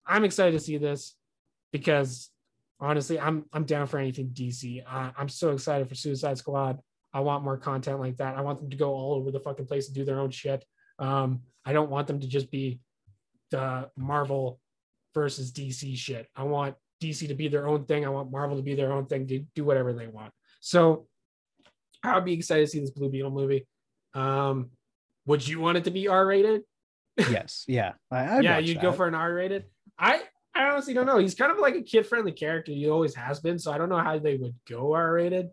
I'm 0.06 0.24
excited 0.24 0.52
to 0.52 0.64
see 0.64 0.78
this 0.78 1.14
because 1.72 2.30
honestly, 2.80 3.18
I'm 3.18 3.44
I'm 3.52 3.64
down 3.64 3.86
for 3.86 3.98
anything 3.98 4.30
DC. 4.30 4.82
Uh, 4.86 5.10
I'm 5.16 5.28
so 5.28 5.50
excited 5.52 5.88
for 5.88 5.94
Suicide 5.94 6.38
Squad. 6.38 6.78
I 7.12 7.20
want 7.20 7.44
more 7.44 7.56
content 7.56 8.00
like 8.00 8.16
that. 8.18 8.36
I 8.36 8.42
want 8.42 8.60
them 8.60 8.70
to 8.70 8.76
go 8.76 8.94
all 8.94 9.14
over 9.14 9.30
the 9.30 9.40
fucking 9.40 9.66
place 9.66 9.86
and 9.86 9.94
do 9.94 10.04
their 10.04 10.20
own 10.20 10.30
shit. 10.30 10.64
Um, 10.98 11.40
I 11.64 11.72
don't 11.72 11.90
want 11.90 12.06
them 12.06 12.20
to 12.20 12.28
just 12.28 12.50
be 12.50 12.80
the 13.50 13.90
Marvel 13.96 14.60
versus 15.14 15.52
DC 15.52 15.96
shit. 15.96 16.28
I 16.36 16.42
want 16.42 16.76
DC 17.02 17.28
to 17.28 17.34
be 17.34 17.48
their 17.48 17.66
own 17.66 17.84
thing. 17.84 18.04
I 18.04 18.10
want 18.10 18.30
Marvel 18.30 18.56
to 18.56 18.62
be 18.62 18.74
their 18.74 18.92
own 18.92 19.06
thing, 19.06 19.26
to 19.28 19.40
do 19.54 19.64
whatever 19.64 19.92
they 19.92 20.06
want. 20.06 20.32
So 20.60 21.06
I'll 22.02 22.20
be 22.20 22.34
excited 22.34 22.66
to 22.66 22.70
see 22.70 22.80
this 22.80 22.90
Blue 22.90 23.10
Beetle 23.10 23.30
movie. 23.30 23.66
Um, 24.14 24.70
would 25.26 25.46
you 25.46 25.60
want 25.60 25.78
it 25.78 25.84
to 25.84 25.90
be 25.90 26.08
R 26.08 26.26
rated? 26.26 26.62
yes, 27.18 27.64
yeah, 27.68 27.92
I, 28.10 28.40
yeah, 28.40 28.58
you'd 28.58 28.80
go 28.80 28.92
for 28.92 29.06
an 29.06 29.14
R 29.14 29.32
rated. 29.32 29.64
I 29.98 30.22
I 30.54 30.70
honestly 30.70 30.94
don't 30.94 31.06
know. 31.06 31.18
He's 31.18 31.34
kind 31.34 31.52
of 31.52 31.58
like 31.58 31.76
a 31.76 31.82
kid 31.82 32.06
friendly 32.06 32.32
character. 32.32 32.72
He 32.72 32.88
always 32.88 33.14
has 33.14 33.40
been. 33.40 33.58
So 33.58 33.70
I 33.70 33.78
don't 33.78 33.88
know 33.88 33.98
how 33.98 34.18
they 34.18 34.36
would 34.36 34.54
go 34.68 34.92
R 34.94 35.12
rated, 35.12 35.50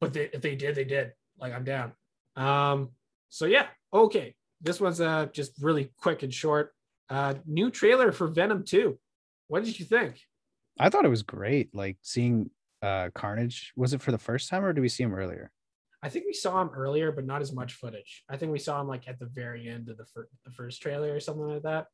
but 0.00 0.12
they, 0.14 0.30
if 0.32 0.40
they 0.40 0.54
did, 0.54 0.74
they 0.74 0.84
did. 0.84 1.12
Like 1.38 1.52
I'm 1.52 1.64
down. 1.64 1.92
Um. 2.36 2.90
So 3.28 3.46
yeah. 3.46 3.66
Okay. 3.92 4.34
This 4.62 4.80
one's 4.80 5.00
uh 5.00 5.26
just 5.32 5.52
really 5.60 5.90
quick 5.98 6.22
and 6.22 6.32
short. 6.32 6.72
Uh, 7.08 7.34
new 7.44 7.70
trailer 7.70 8.12
for 8.12 8.28
Venom 8.28 8.64
2. 8.64 8.96
What 9.48 9.64
did 9.64 9.80
you 9.80 9.84
think? 9.84 10.20
I 10.78 10.90
thought 10.90 11.04
it 11.04 11.08
was 11.08 11.24
great. 11.24 11.74
Like 11.74 11.96
seeing 12.02 12.50
uh 12.82 13.10
Carnage. 13.14 13.72
Was 13.76 13.92
it 13.92 14.00
for 14.00 14.12
the 14.12 14.18
first 14.18 14.48
time, 14.48 14.64
or 14.64 14.72
did 14.72 14.80
we 14.80 14.88
see 14.88 15.02
him 15.02 15.14
earlier? 15.14 15.50
I 16.02 16.08
think 16.08 16.24
we 16.26 16.32
saw 16.32 16.60
him 16.62 16.70
earlier, 16.74 17.12
but 17.12 17.26
not 17.26 17.42
as 17.42 17.52
much 17.52 17.74
footage. 17.74 18.24
I 18.28 18.36
think 18.36 18.52
we 18.52 18.58
saw 18.58 18.80
him 18.80 18.88
like 18.88 19.06
at 19.08 19.18
the 19.18 19.26
very 19.26 19.68
end 19.68 19.88
of 19.90 19.98
the, 19.98 20.06
fir- 20.06 20.28
the 20.44 20.50
first 20.50 20.80
trailer 20.80 21.14
or 21.14 21.20
something 21.20 21.46
like 21.46 21.62
that. 21.62 21.86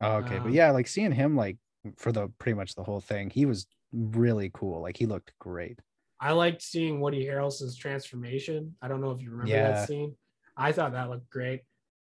Oh, 0.00 0.16
okay, 0.16 0.38
but 0.38 0.46
Um, 0.48 0.54
yeah, 0.54 0.70
like 0.70 0.86
seeing 0.86 1.12
him 1.12 1.36
like 1.36 1.56
for 1.96 2.12
the 2.12 2.28
pretty 2.38 2.56
much 2.56 2.74
the 2.74 2.82
whole 2.84 3.00
thing, 3.00 3.30
he 3.30 3.46
was 3.46 3.66
really 3.92 4.50
cool. 4.52 4.82
Like 4.82 4.96
he 4.96 5.06
looked 5.06 5.32
great. 5.38 5.78
I 6.20 6.32
liked 6.32 6.62
seeing 6.62 7.00
Woody 7.00 7.24
Harrelson's 7.24 7.76
transformation. 7.76 8.76
I 8.82 8.88
don't 8.88 9.00
know 9.00 9.10
if 9.12 9.20
you 9.22 9.30
remember 9.30 9.52
Yeah. 9.52 9.72
that 9.72 9.88
scene. 9.88 10.14
I 10.56 10.72
thought 10.72 10.92
that 10.92 11.10
looked 11.10 11.30
great. 11.30 11.62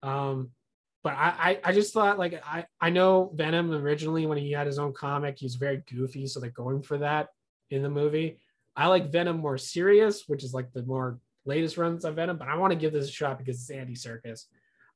Um, 0.04 0.52
but 1.04 1.14
I, 1.14 1.60
I, 1.64 1.70
I 1.70 1.72
just 1.74 1.94
thought 1.94 2.18
like 2.20 2.42
I, 2.46 2.66
I 2.82 2.90
know 2.90 3.32
Venom 3.34 3.72
originally 3.72 4.26
when 4.26 4.38
he 4.38 4.52
had 4.52 4.68
his 4.68 4.80
own 4.80 4.94
comic, 4.94 5.38
he's 5.38 5.56
very 5.56 5.84
goofy, 5.90 6.28
so 6.28 6.40
they're 6.40 6.50
going 6.50 6.82
for 6.82 6.98
that 6.98 7.30
in 7.70 7.82
the 7.84 7.90
movie. 7.90 8.40
I 8.76 8.88
like 8.88 9.12
Venom 9.12 9.38
more 9.38 9.58
serious, 9.58 10.24
which 10.28 10.44
is 10.44 10.54
like 10.54 10.74
the 10.74 10.84
more 10.84 11.20
latest 11.46 11.78
runs 11.78 12.06
of 12.06 12.16
Venom, 12.16 12.38
but 12.38 12.48
I 12.48 12.58
want 12.58 12.72
to 12.72 12.80
give 12.80 12.94
this 12.94 13.10
a 13.10 13.12
shot 13.12 13.38
because 13.38 13.62
it's 13.62 13.70
Andy 13.70 13.94
Serkis. 13.94 14.46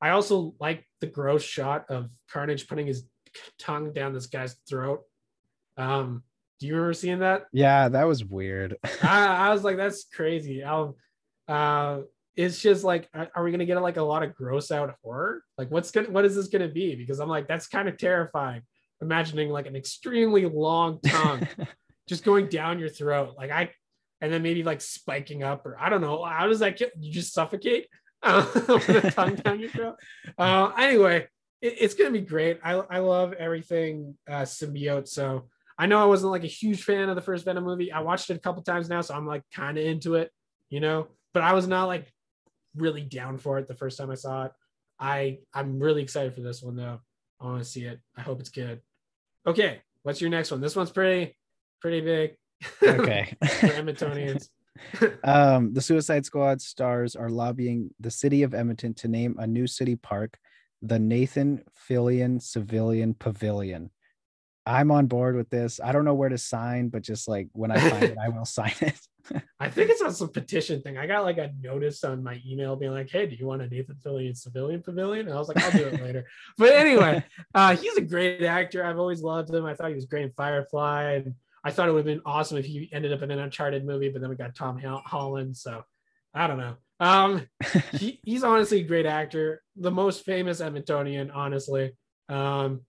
I 0.02 0.10
also 0.10 0.56
like 0.60 0.86
the 1.02 1.08
gross 1.08 1.44
shot 1.44 1.86
of 1.90 2.10
Carnage 2.32 2.68
putting 2.68 2.88
his 2.88 3.06
tongue 3.58 3.94
down 3.94 4.14
this 4.14 4.28
guy's 4.28 4.56
throat. 4.68 5.02
Um, 5.78 6.24
do 6.60 6.68
you 6.68 6.76
remember 6.76 6.94
seeing 6.94 7.20
that? 7.20 7.46
Yeah, 7.54 7.90
that 7.90 8.08
was 8.08 8.24
weird. 8.24 8.78
I, 9.04 9.48
I 9.48 9.54
was 9.54 9.64
like, 9.64 9.78
that's 9.78 10.06
crazy. 10.06 10.64
I'll, 10.64 10.98
uh, 11.48 12.02
it's 12.36 12.62
just 12.62 12.84
like, 12.84 13.10
are, 13.14 13.30
are 13.36 13.44
we 13.44 13.52
gonna 13.52 13.66
get 13.66 13.82
like 13.82 13.98
a 13.98 14.04
lot 14.04 14.24
of 14.24 14.36
gross 14.36 14.72
out 14.72 14.94
horror? 15.04 15.44
Like, 15.58 15.72
what's 15.72 15.92
gonna, 15.92 16.10
what 16.10 16.26
is 16.26 16.36
this 16.36 16.48
gonna 16.48 16.68
be? 16.68 16.96
Because 16.96 17.20
I'm 17.20 17.30
like, 17.30 17.48
that's 17.48 17.68
kind 17.68 17.88
of 17.90 17.98
terrifying. 17.98 18.62
Imagining 19.02 19.50
like 19.50 19.68
an 19.68 19.76
extremely 19.76 20.46
long 20.46 21.00
tongue 21.06 21.48
just 22.08 22.26
going 22.26 22.48
down 22.48 22.80
your 22.80 22.90
throat, 22.90 23.36
like 23.38 23.52
I, 23.52 23.72
and 24.22 24.32
then 24.32 24.42
maybe 24.44 24.64
like 24.64 24.82
spiking 24.82 25.44
up, 25.44 25.66
or 25.66 25.78
I 25.80 25.90
don't 25.90 26.02
know. 26.02 26.24
How 26.24 26.48
does 26.48 26.60
that 26.60 26.78
get? 26.78 26.92
You 27.00 27.12
just 27.12 27.34
suffocate 27.34 27.88
uh, 28.24 28.46
with 28.54 28.90
a 28.90 29.12
tongue 29.12 29.36
down 29.36 29.60
your 29.60 29.70
throat. 29.70 29.96
Uh, 30.38 30.72
anyway, 30.78 31.28
it, 31.62 31.76
it's 31.80 31.94
gonna 31.94 32.12
be 32.12 32.22
great. 32.22 32.60
I 32.64 32.74
I 32.74 33.00
love 33.00 33.34
everything 33.34 34.18
uh, 34.28 34.42
symbiote. 34.42 35.08
So 35.08 35.48
I 35.78 35.86
know 35.86 36.02
I 36.02 36.06
wasn't 36.06 36.32
like 36.32 36.44
a 36.44 36.48
huge 36.48 36.84
fan 36.84 37.10
of 37.10 37.16
the 37.16 37.22
first 37.22 37.46
Venom 37.46 37.64
movie. 37.64 37.92
I 37.92 38.02
watched 38.02 38.30
it 38.30 38.36
a 38.36 38.40
couple 38.40 38.62
times 38.64 38.90
now, 38.90 39.02
so 39.02 39.16
I'm 39.16 39.26
like 39.26 39.44
kind 39.54 39.78
of 39.78 39.86
into 39.86 40.16
it, 40.16 40.32
you 40.70 40.80
know. 40.80 41.08
But 41.34 41.44
I 41.44 41.54
was 41.54 41.68
not 41.68 41.86
like 41.86 42.12
really 42.76 43.02
down 43.02 43.38
for 43.38 43.60
it 43.60 43.68
the 43.68 43.76
first 43.76 43.98
time 43.98 44.12
I 44.12 44.16
saw 44.16 44.46
it. 44.46 44.52
I 45.00 45.40
I'm 45.54 45.80
really 45.80 46.02
excited 46.04 46.34
for 46.34 46.42
this 46.42 46.62
one 46.62 46.76
though. 46.76 47.00
I 47.40 47.46
want 47.46 47.64
to 47.64 47.70
see 47.70 47.86
it. 47.86 48.00
I 48.18 48.22
hope 48.22 48.42
it's 48.42 48.50
good. 48.50 48.82
Okay, 49.48 49.82
what's 50.04 50.20
your 50.20 50.30
next 50.30 50.52
one? 50.52 50.60
This 50.60 50.76
one's 50.76 50.92
pretty 50.92 51.38
pretty 51.82 52.02
big. 52.02 52.36
Okay. 52.84 53.36
for 53.42 53.68
Edmontonians. 53.68 54.50
um, 55.24 55.74
the 55.74 55.82
Suicide 55.82 56.26
Squad 56.26 56.62
stars 56.62 57.16
are 57.16 57.30
lobbying 57.30 57.92
the 58.00 58.12
city 58.12 58.44
of 58.44 58.54
Edmonton 58.54 58.94
to 58.96 59.08
name 59.08 59.36
a 59.40 59.48
new 59.48 59.68
city 59.68 59.96
park, 59.96 60.38
the 60.82 61.00
Nathan 61.00 61.64
Fillion 61.90 62.42
Civilian 62.42 63.14
Pavilion. 63.14 63.92
I'm 64.66 64.92
on 64.92 65.08
board 65.08 65.36
with 65.36 65.50
this. 65.50 65.80
I 65.84 65.92
don't 65.92 66.06
know 66.06 66.14
where 66.14 66.30
to 66.30 66.38
sign, 66.38 66.90
but 66.90 67.02
just 67.02 67.28
like 67.28 67.50
when 67.54 67.72
I 67.72 67.90
find 67.90 68.04
it, 68.04 68.18
I 68.24 68.30
will 68.30 68.46
sign 68.46 68.74
it. 68.82 69.00
I 69.60 69.70
think 69.70 69.90
it's 69.90 70.02
on 70.02 70.14
some 70.14 70.30
petition 70.30 70.82
thing. 70.82 70.98
I 70.98 71.06
got 71.06 71.24
like 71.24 71.38
a 71.38 71.52
notice 71.62 72.04
on 72.04 72.24
my 72.24 72.42
email 72.48 72.76
being 72.76 72.92
like, 72.92 73.10
"Hey, 73.10 73.26
do 73.26 73.36
you 73.36 73.46
want 73.46 73.62
a 73.62 73.68
Nathan 73.68 73.96
Fillion 74.04 74.36
civilian 74.36 74.82
pavilion?" 74.82 75.28
And 75.28 75.36
I 75.36 75.40
was 75.40 75.48
like, 75.48 75.64
"I'll 75.64 75.72
do 75.72 75.88
it 75.88 76.02
later." 76.02 76.26
But 76.58 76.74
anyway, 76.74 77.24
uh, 77.54 77.76
he's 77.76 77.98
a 77.98 78.02
great 78.02 78.44
actor. 78.44 78.84
I've 78.84 79.00
always 79.00 79.22
loved 79.22 79.50
him. 79.50 79.66
I 79.66 79.76
thought 79.76 79.90
he 79.90 79.96
was 79.96 80.06
great 80.06 80.24
in 80.26 80.32
Firefly, 80.32 81.14
and 81.14 81.36
I 81.64 81.72
thought 81.72 81.90
it 81.90 81.92
would 81.92 82.06
have 82.06 82.18
been 82.18 82.22
awesome 82.26 82.58
if 82.58 82.66
he 82.66 82.90
ended 82.92 83.14
up 83.14 83.22
in 83.22 83.32
an 83.32 83.40
Uncharted 83.40 83.86
movie. 83.86 84.10
But 84.10 84.22
then 84.22 84.30
we 84.30 84.36
got 84.36 84.56
Tom 84.56 84.80
Holland, 84.80 85.58
so 85.58 85.84
I 86.34 86.48
don't 86.48 86.58
know. 86.58 86.76
Um, 87.00 87.48
he, 87.94 88.20
he's 88.24 88.44
honestly 88.44 88.82
a 88.82 88.84
great 88.84 89.06
actor, 89.06 89.62
the 89.76 89.92
most 89.92 90.26
famous 90.26 90.62
Edmontonian, 90.62 91.32
honestly. 91.34 91.94
Um, 92.28 92.82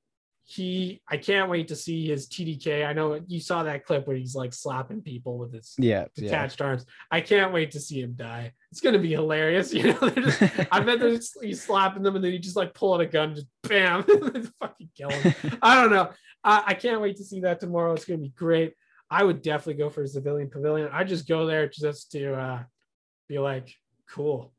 he 0.50 1.00
I 1.08 1.16
can't 1.16 1.48
wait 1.48 1.68
to 1.68 1.76
see 1.76 2.08
his 2.08 2.26
TDK. 2.26 2.84
I 2.84 2.92
know 2.92 3.20
you 3.28 3.38
saw 3.38 3.62
that 3.62 3.84
clip 3.84 4.08
where 4.08 4.16
he's 4.16 4.34
like 4.34 4.52
slapping 4.52 5.00
people 5.00 5.38
with 5.38 5.52
his 5.54 5.74
yeah 5.78 6.06
detached 6.16 6.58
yeah. 6.58 6.66
arms. 6.66 6.86
I 7.08 7.20
can't 7.20 7.52
wait 7.52 7.70
to 7.72 7.80
see 7.80 8.00
him 8.00 8.14
die. 8.16 8.52
It's 8.72 8.80
gonna 8.80 8.98
be 8.98 9.12
hilarious. 9.12 9.72
You 9.80 9.92
know, 9.92 10.10
just, 10.10 10.42
I 10.72 10.80
bet 10.80 11.00
he's 11.40 11.62
slapping 11.62 12.02
them 12.02 12.16
and 12.16 12.24
then 12.24 12.32
he 12.32 12.40
just 12.40 12.56
like 12.56 12.74
pull 12.74 12.94
out 12.94 13.00
a 13.00 13.06
gun, 13.06 13.36
just 13.36 13.46
bam, 13.62 14.02
fucking 14.60 14.90
kill 14.96 15.10
him. 15.10 15.34
I 15.62 15.80
don't 15.80 15.92
know. 15.92 16.10
I, 16.42 16.62
I 16.68 16.74
can't 16.74 17.00
wait 17.00 17.16
to 17.16 17.24
see 17.24 17.40
that 17.40 17.60
tomorrow. 17.60 17.92
It's 17.92 18.04
gonna 18.04 18.18
be 18.18 18.32
great. 18.36 18.74
I 19.10 19.24
would 19.24 19.42
definitely 19.42 19.82
go 19.82 19.90
for 19.90 20.02
a 20.02 20.08
civilian 20.08 20.50
pavilion. 20.50 20.88
I 20.92 21.04
just 21.04 21.26
go 21.26 21.46
there 21.46 21.68
just 21.68 22.12
to 22.12 22.34
uh, 22.34 22.62
be 23.28 23.38
like, 23.38 23.74
cool. 24.08 24.52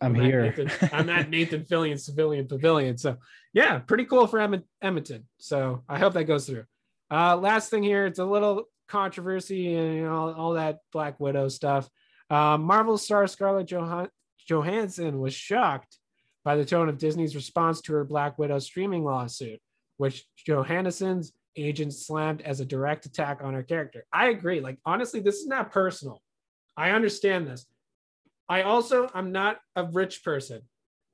I'm, 0.00 0.16
I'm 0.16 0.22
here. 0.22 0.40
At 0.40 0.56
Nathan, 0.58 0.88
I'm 0.92 1.10
at 1.10 1.28
Nathan 1.28 1.64
Fillion 1.64 2.00
Civilian 2.00 2.48
Pavilion. 2.48 2.96
So 2.96 3.18
yeah, 3.52 3.78
pretty 3.78 4.06
cool 4.06 4.26
for 4.26 4.40
Edmonton. 4.80 5.26
So 5.38 5.84
I 5.88 5.98
hope 5.98 6.14
that 6.14 6.24
goes 6.24 6.46
through. 6.46 6.64
Uh, 7.10 7.36
last 7.36 7.70
thing 7.70 7.82
here, 7.82 8.06
it's 8.06 8.18
a 8.18 8.24
little 8.24 8.64
controversy 8.88 9.74
and 9.74 9.94
you 9.94 10.04
know, 10.04 10.14
all, 10.14 10.34
all 10.34 10.52
that 10.54 10.78
Black 10.92 11.20
Widow 11.20 11.48
stuff. 11.48 11.88
Uh, 12.30 12.56
Marvel 12.56 12.96
star 12.96 13.26
Scarlett 13.26 13.70
Johan- 13.70 14.10
Johansson 14.48 15.18
was 15.18 15.34
shocked 15.34 15.98
by 16.44 16.56
the 16.56 16.64
tone 16.64 16.88
of 16.88 16.98
Disney's 16.98 17.34
response 17.34 17.80
to 17.82 17.92
her 17.94 18.04
Black 18.04 18.38
Widow 18.38 18.58
streaming 18.60 19.04
lawsuit, 19.04 19.60
which 20.00 20.24
Johansson's 20.46 21.34
agent 21.56 21.92
slammed 21.92 22.40
as 22.40 22.60
a 22.60 22.64
direct 22.64 23.04
attack 23.04 23.40
on 23.42 23.52
her 23.52 23.62
character. 23.62 24.06
I 24.10 24.30
agree. 24.30 24.60
Like, 24.60 24.78
honestly, 24.86 25.20
this 25.20 25.40
is 25.40 25.46
not 25.46 25.72
personal. 25.72 26.22
I 26.74 26.92
understand 26.92 27.46
this. 27.46 27.66
I 28.48 28.62
also 28.62 29.10
I'm 29.12 29.30
not 29.30 29.58
a 29.76 29.84
rich 29.84 30.24
person, 30.24 30.62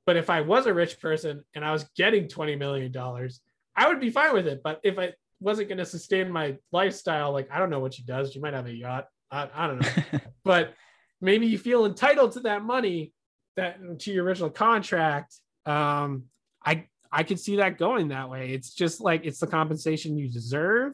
but 0.05 0.15
if 0.15 0.29
I 0.29 0.39
was 0.39 0.67
a 0.67 0.73
rich 0.73 1.01
person 1.01 1.43
and 1.53 1.65
I 1.65 1.73
was 1.73 1.83
getting 1.97 2.29
20 2.29 2.55
million 2.55 2.93
dollars, 2.93 3.41
I 3.75 3.89
would 3.89 3.99
be 3.99 4.09
fine 4.09 4.33
with 4.33 4.47
it. 4.47 4.61
But 4.63 4.79
if 4.83 4.97
I 4.97 5.11
wasn't 5.41 5.67
going 5.67 5.79
to 5.79 5.85
sustain 5.85 6.31
my 6.31 6.55
lifestyle, 6.71 7.33
like 7.33 7.49
I 7.51 7.59
don't 7.59 7.69
know 7.69 7.81
what 7.81 7.93
she 7.93 8.03
does. 8.03 8.31
She 8.31 8.39
might 8.39 8.53
have 8.53 8.67
a 8.67 8.73
yacht. 8.73 9.07
I, 9.29 9.49
I 9.53 9.67
don't 9.67 9.81
know. 9.81 10.19
but 10.45 10.73
maybe 11.19 11.45
you 11.47 11.57
feel 11.57 11.85
entitled 11.85 12.31
to 12.33 12.39
that 12.41 12.63
money 12.63 13.11
that 13.57 13.99
to 13.99 14.13
your 14.13 14.23
original 14.23 14.49
contract. 14.49 15.35
Um, 15.65 16.23
I 16.65 16.85
I 17.11 17.23
could 17.23 17.39
see 17.39 17.57
that 17.57 17.77
going 17.77 18.09
that 18.09 18.29
way. 18.29 18.51
It's 18.51 18.73
just 18.73 19.01
like 19.01 19.25
it's 19.25 19.39
the 19.39 19.47
compensation 19.47 20.17
you 20.17 20.29
deserve, 20.29 20.93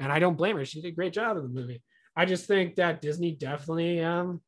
and 0.00 0.12
I 0.12 0.18
don't 0.18 0.36
blame 0.36 0.56
her. 0.56 0.64
She 0.64 0.80
did 0.80 0.88
a 0.88 0.94
great 0.94 1.12
job 1.12 1.36
in 1.36 1.42
the 1.42 1.48
movie. 1.48 1.82
I 2.16 2.24
just 2.24 2.46
think 2.46 2.76
that 2.76 3.02
Disney 3.02 3.32
definitely 3.32 4.00
um, 4.00 4.40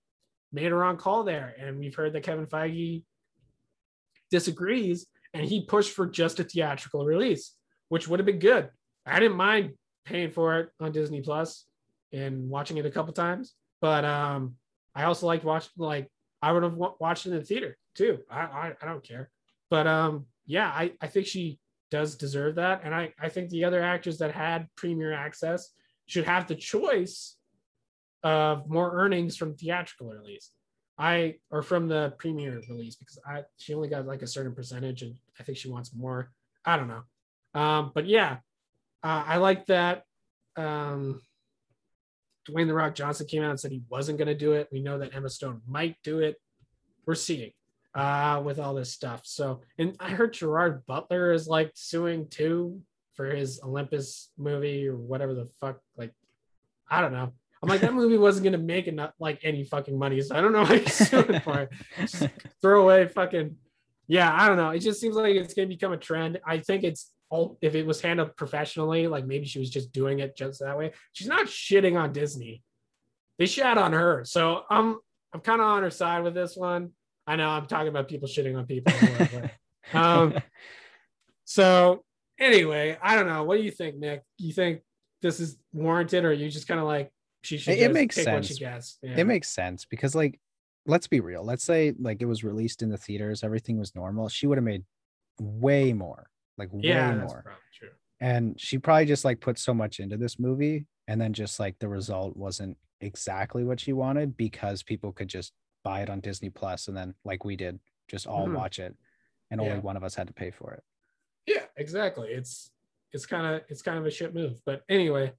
made 0.53 0.73
a 0.73 0.75
wrong 0.75 0.97
call 0.97 1.25
there. 1.25 1.55
And 1.59 1.79
we've 1.79 1.95
heard 1.95 2.13
that 2.13 2.23
Kevin 2.23 2.47
Feige 2.47 3.03
disagrees 4.31 5.07
and 5.35 5.45
he 5.45 5.65
pushed 5.65 5.93
for 5.93 6.07
just 6.07 6.41
a 6.41 6.45
theatrical 6.45 7.05
release, 7.05 7.53
which 7.89 8.09
would 8.09 8.21
have 8.21 8.27
been 8.27 8.39
good. 8.39 8.71
I 9.05 9.21
didn't 9.21 9.37
mind 9.37 9.75
paying 10.05 10.31
for 10.31 10.61
it 10.61 10.71
on 10.81 10.93
Disney 10.93 11.21
Plus 11.21 11.65
and 12.13 12.49
watching 12.49 12.77
it 12.77 12.87
a 12.87 12.91
couple 12.91 13.13
times, 13.13 13.55
but 13.81 14.05
um, 14.05 14.55
I 14.95 15.05
also 15.05 15.27
liked 15.27 15.45
watching 15.45 15.71
like 15.77 16.11
I 16.41 16.53
would 16.53 16.63
have 16.63 16.75
watched 16.75 17.27
it 17.27 17.33
in 17.33 17.39
the 17.39 17.45
theater 17.45 17.77
too. 17.95 18.19
I, 18.31 18.41
I, 18.41 18.73
I 18.81 18.87
don't 18.87 19.03
care, 19.03 19.31
but 19.71 19.87
um, 19.87 20.27
yeah, 20.47 20.69
I, 20.69 20.93
I 21.01 21.07
think 21.09 21.27
she 21.27 21.59
does 21.91 22.17
deserve 22.17 22.57
that, 22.57 22.83
and 22.85 22.95
I 22.95 23.13
I 23.21 23.29
think 23.29 23.51
the 23.51 23.65
other 23.65 23.83
actors 23.83 24.19
that 24.19 24.33
had 24.33 24.69
premier 24.77 25.13
access 25.13 25.71
should 26.07 26.25
have 26.25 26.47
the 26.47 26.55
choice 26.55 27.37
of 28.23 28.69
more 28.69 28.93
earnings 28.95 29.37
from 29.37 29.55
theatrical 29.55 30.09
release. 30.09 30.51
I 30.99 31.35
or 31.51 31.63
from 31.63 31.89
the 31.89 32.15
premiere 32.19 32.61
release 32.69 32.97
because 32.97 33.19
I 33.27 33.43
she 33.59 33.75
only 33.75 33.89
got 33.89 34.07
like 34.07 34.23
a 34.23 34.27
certain 34.27 34.55
percentage 34.55 35.03
and 35.03 35.15
I 35.39 35.43
think 35.43 35.59
she 35.59 35.69
wants 35.69 35.95
more. 35.95 36.31
I 36.65 36.77
don't 36.77 36.89
know. 36.89 37.61
Um, 37.61 37.93
but 37.95 38.07
yeah, 38.07 38.39
uh, 39.03 39.25
I 39.27 39.37
like 39.37 39.67
that. 39.67 40.05
Um, 40.57 41.21
Dwayne 42.49 42.67
the 42.67 42.75
Rock 42.75 42.95
Johnson 42.95 43.27
came 43.27 43.43
out 43.43 43.51
and 43.51 43.61
said 43.61 43.73
he 43.73 43.83
wasn't 43.91 44.19
going 44.19 44.29
to 44.29 44.35
do 44.35 44.53
it. 44.53 44.69
We 44.73 44.81
know 44.81 44.99
that 44.99 45.15
Emma 45.15 45.29
Stone 45.29 45.63
might 45.67 45.97
do 46.03 46.21
it. 46.21 46.37
We're 47.07 47.15
seeing 47.15 47.51
uh, 47.97 48.43
with 48.45 48.61
all 48.61 48.75
this 48.75 48.93
stuff. 48.93 49.23
So, 49.25 49.63
and 49.79 49.97
I 49.99 50.11
heard 50.11 50.35
Gerard 50.35 50.85
Butler 50.87 51.33
is 51.33 51.49
like 51.49 51.73
suing 51.75 52.29
too 52.29 52.83
for 53.15 53.27
his 53.35 53.61
Olympus 53.65 54.31
movie 54.37 54.87
or 54.87 54.97
whatever 54.97 55.35
the 55.35 55.49
fuck. 55.61 55.81
Like, 55.97 56.13
I 56.89 57.01
don't 57.01 57.13
know. 57.13 57.33
I'm 57.63 57.69
like, 57.69 57.81
that 57.81 57.95
movie 58.01 58.19
wasn't 58.19 58.45
gonna 58.45 58.59
make 58.59 58.87
enough 58.87 59.13
like 59.19 59.41
any 59.43 59.65
fucking 59.65 59.99
money, 59.99 60.21
so 60.21 60.37
I 60.37 60.41
don't 60.41 60.53
know 60.53 60.63
why 60.63 60.75
you're 60.75 60.87
suing 60.89 61.41
for 61.41 61.61
it. 61.61 61.71
Just 61.99 62.29
throw 62.61 62.83
away 62.83 63.09
fucking 63.09 63.57
yeah, 64.09 64.33
I 64.33 64.47
don't 64.47 64.57
know. 64.57 64.71
It 64.71 64.81
just 64.81 65.01
seems 65.01 65.17
like 65.17 65.35
it's 65.35 65.55
gonna 65.55 65.69
become 65.69 65.93
a 65.93 65.97
trend. 65.97 66.39
I 66.47 66.59
think 66.59 66.85
it's 66.85 67.13
all 67.29 67.59
if 67.61 67.75
it 67.75 67.87
was 67.87 68.01
handled 68.01 68.37
professionally, 68.37 69.09
like 69.09 69.27
maybe 69.27 69.47
she 69.47 69.59
was 69.59 69.71
just 69.71 69.93
doing 69.93 70.21
it 70.21 70.37
just 70.37 70.61
that 70.61 70.79
way. 70.79 70.93
She's 71.13 71.27
not 71.27 71.47
shitting 71.47 71.99
on 71.99 72.13
Disney. 72.13 72.63
They 73.39 73.47
shat 73.47 73.79
on 73.79 73.93
her. 73.93 74.25
So 74.25 74.63
I'm 74.71 74.99
I'm 75.33 75.41
kind 75.41 75.61
of 75.61 75.67
on 75.67 75.83
her 75.83 75.91
side 75.91 76.23
with 76.23 76.35
this 76.35 76.57
one. 76.57 76.93
I 77.27 77.37
know 77.37 77.49
I'm 77.49 77.67
talking 77.67 77.89
about 77.89 78.09
people 78.09 78.29
shitting 78.29 78.57
on 78.57 78.67
people. 78.67 78.93
um, 79.93 80.35
so 81.45 82.05
anyway, 82.39 82.99
I 83.03 83.17
don't 83.17 83.27
know. 83.27 83.45
What 83.45 83.57
do 83.57 83.63
you 83.63 83.71
think, 83.71 83.97
Nick? 83.97 84.23
You 84.39 84.53
think 84.53 84.83
this 85.23 85.41
is 85.41 85.57
warranted, 85.73 86.25
or 86.25 86.33
you 86.33 86.49
just 86.49 86.69
kind 86.69 86.81
of 86.81 86.87
like 86.87 87.11
she 87.43 87.59
should. 87.59 87.79
It 87.79 87.93
makes 87.93 88.17
sense. 88.17 88.61
Yeah. 88.61 88.81
It 89.03 89.27
makes 89.27 89.49
sense 89.49 89.85
because, 89.85 90.15
like, 90.15 90.39
let's 90.87 91.07
be 91.07 91.21
real. 91.21 91.45
Let's 91.45 91.65
say 91.65 91.93
like 91.99 92.23
it 92.23 92.27
was 92.27 92.45
released 92.45 92.83
in 92.83 92.91
the 92.91 92.97
theaters, 92.97 93.43
everything 93.43 93.79
was 93.79 93.95
normal. 93.95 94.29
She 94.29 94.47
would 94.47 94.59
have 94.59 94.65
made 94.65 94.85
way 95.41 95.93
more, 95.93 96.29
like 96.59 96.71
yeah, 96.73 97.11
way 97.11 97.19
more. 97.21 97.45
And 98.21 98.59
she 98.59 98.79
probably 98.79 99.05
just 99.05 99.25
like 99.25 99.41
put 99.41 99.59
so 99.59 99.75
much 99.75 100.01
into 100.01 100.17
this 100.17 100.39
movie, 100.39 100.87
and 101.09 101.21
then 101.21 101.33
just 101.33 101.61
like 101.61 101.79
the 101.79 101.89
result 101.89 102.37
wasn't 102.37 102.77
exactly 103.01 103.63
what 103.63 103.79
she 103.79 103.93
wanted 103.93 104.37
because 104.37 104.83
people 104.83 105.13
could 105.13 105.29
just 105.29 105.53
buy 105.87 106.01
it 106.01 106.11
on 106.11 106.19
Disney 106.19 106.51
Plus, 106.51 106.89
and 106.89 106.97
then 106.97 107.15
like 107.25 107.45
we 107.45 107.55
did, 107.55 107.79
just 108.09 108.27
all 108.27 108.47
mm-hmm. 108.47 108.57
watch 108.57 108.81
it, 108.81 108.93
and 109.53 109.61
yeah. 109.61 109.69
only 109.69 109.79
one 109.79 109.97
of 109.97 110.03
us 110.03 110.17
had 110.17 110.27
to 110.27 110.33
pay 110.33 110.51
for 110.51 110.73
it. 110.73 110.83
Yeah, 111.47 111.63
exactly. 111.77 112.31
It's 112.31 112.73
it's 113.13 113.25
kind 113.25 113.47
of 113.47 113.63
it's 113.69 113.83
kind 113.83 113.97
of 113.97 114.05
a 114.05 114.11
shit 114.11 114.35
move, 114.35 114.61
but 114.67 114.83
anyway, 114.89 115.33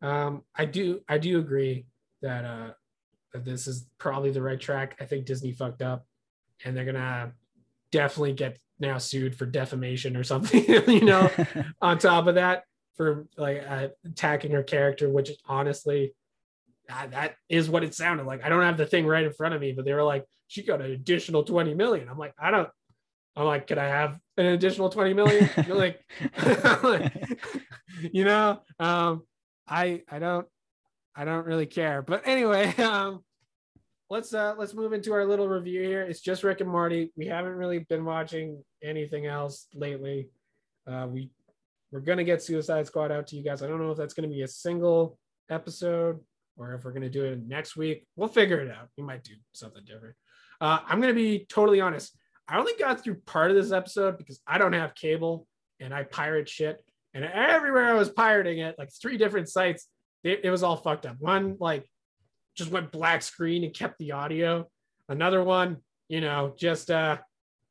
um, 0.00 0.44
I 0.54 0.66
do 0.66 1.00
I 1.08 1.18
do 1.18 1.40
agree 1.40 1.86
that 2.22 2.44
uh, 2.44 2.70
that 3.32 3.44
this 3.44 3.66
is 3.66 3.88
probably 3.98 4.30
the 4.30 4.40
right 4.40 4.60
track. 4.60 4.96
I 5.00 5.04
think 5.04 5.26
Disney 5.26 5.50
fucked 5.50 5.82
up, 5.82 6.06
and 6.64 6.76
they're 6.76 6.84
gonna 6.84 7.32
definitely 7.90 8.34
get 8.34 8.56
now 8.78 8.98
sued 8.98 9.34
for 9.34 9.46
defamation 9.46 10.16
or 10.16 10.22
something. 10.22 10.64
you 10.86 11.04
know, 11.04 11.28
on 11.82 11.98
top 11.98 12.28
of 12.28 12.36
that, 12.36 12.62
for 12.96 13.26
like 13.36 13.64
uh, 13.68 13.88
attacking 14.04 14.52
her 14.52 14.62
character, 14.62 15.08
which 15.08 15.32
honestly, 15.46 16.14
that 16.88 17.34
is 17.48 17.68
what 17.68 17.84
it 17.84 17.94
sounded 17.94 18.26
like. 18.26 18.44
I 18.44 18.48
don't 18.48 18.62
have 18.62 18.76
the 18.76 18.86
thing 18.86 19.06
right 19.06 19.24
in 19.24 19.32
front 19.32 19.54
of 19.54 19.60
me, 19.60 19.72
but 19.72 19.84
they 19.84 19.92
were 19.92 20.02
like, 20.02 20.24
she 20.46 20.62
got 20.62 20.80
an 20.80 20.90
additional 20.90 21.44
twenty 21.44 21.74
million. 21.74 22.08
I'm 22.08 22.18
like, 22.18 22.34
I 22.38 22.50
don't. 22.50 22.68
I'm 23.36 23.44
like, 23.44 23.68
could 23.68 23.78
I 23.78 23.86
have 23.86 24.18
an 24.36 24.46
additional 24.46 24.88
20 24.88 25.14
million? 25.14 25.48
You're 25.66 25.76
like, 25.76 26.00
you 28.12 28.24
know, 28.24 28.62
um, 28.80 29.22
I 29.68 30.02
I 30.10 30.18
don't 30.18 30.46
I 31.14 31.24
don't 31.24 31.46
really 31.46 31.66
care. 31.66 32.02
But 32.02 32.26
anyway, 32.26 32.74
um, 32.78 33.24
let's 34.10 34.34
uh 34.34 34.54
let's 34.58 34.74
move 34.74 34.92
into 34.92 35.12
our 35.12 35.24
little 35.24 35.48
review 35.48 35.82
here. 35.82 36.02
It's 36.02 36.20
just 36.20 36.42
Rick 36.42 36.60
and 36.60 36.70
Morty. 36.70 37.12
We 37.16 37.26
haven't 37.26 37.54
really 37.54 37.80
been 37.80 38.04
watching 38.04 38.62
anything 38.82 39.26
else 39.26 39.66
lately. 39.72 40.30
Uh, 40.86 41.06
we 41.08 41.30
we're 41.92 42.00
gonna 42.00 42.24
get 42.24 42.42
Suicide 42.42 42.86
Squad 42.86 43.12
out 43.12 43.28
to 43.28 43.36
you 43.36 43.44
guys. 43.44 43.62
I 43.62 43.68
don't 43.68 43.80
know 43.80 43.92
if 43.92 43.98
that's 43.98 44.14
gonna 44.14 44.28
be 44.28 44.42
a 44.42 44.48
single 44.48 45.16
episode 45.48 46.20
or 46.58 46.74
if 46.74 46.84
we're 46.84 46.92
gonna 46.92 47.08
do 47.08 47.24
it 47.24 47.46
next 47.46 47.76
week. 47.76 48.06
We'll 48.16 48.28
figure 48.28 48.60
it 48.60 48.70
out. 48.70 48.88
We 48.96 49.04
might 49.04 49.24
do 49.24 49.34
something 49.52 49.84
different. 49.84 50.16
Uh, 50.60 50.80
I'm 50.86 51.00
gonna 51.00 51.14
be 51.14 51.46
totally 51.48 51.80
honest. 51.80 52.16
I 52.46 52.58
only 52.58 52.72
got 52.78 53.02
through 53.02 53.16
part 53.26 53.50
of 53.50 53.56
this 53.56 53.72
episode 53.72 54.18
because 54.18 54.40
I 54.46 54.58
don't 54.58 54.72
have 54.72 54.94
cable 54.94 55.46
and 55.80 55.94
I 55.94 56.02
pirate 56.02 56.48
shit 56.48 56.82
and 57.14 57.24
everywhere 57.24 57.88
I 57.88 57.94
was 57.94 58.10
pirating 58.10 58.58
it, 58.58 58.76
like 58.78 58.90
three 58.92 59.16
different 59.16 59.48
sites, 59.48 59.86
it, 60.22 60.40
it 60.44 60.50
was 60.50 60.62
all 60.62 60.76
fucked 60.76 61.06
up. 61.06 61.16
One 61.18 61.56
like 61.58 61.88
just 62.54 62.70
went 62.70 62.92
black 62.92 63.22
screen 63.22 63.64
and 63.64 63.74
kept 63.74 63.98
the 63.98 64.12
audio. 64.12 64.68
Another 65.08 65.42
one, 65.42 65.78
you 66.08 66.20
know, 66.20 66.54
just 66.56 66.90
uh 66.90 67.18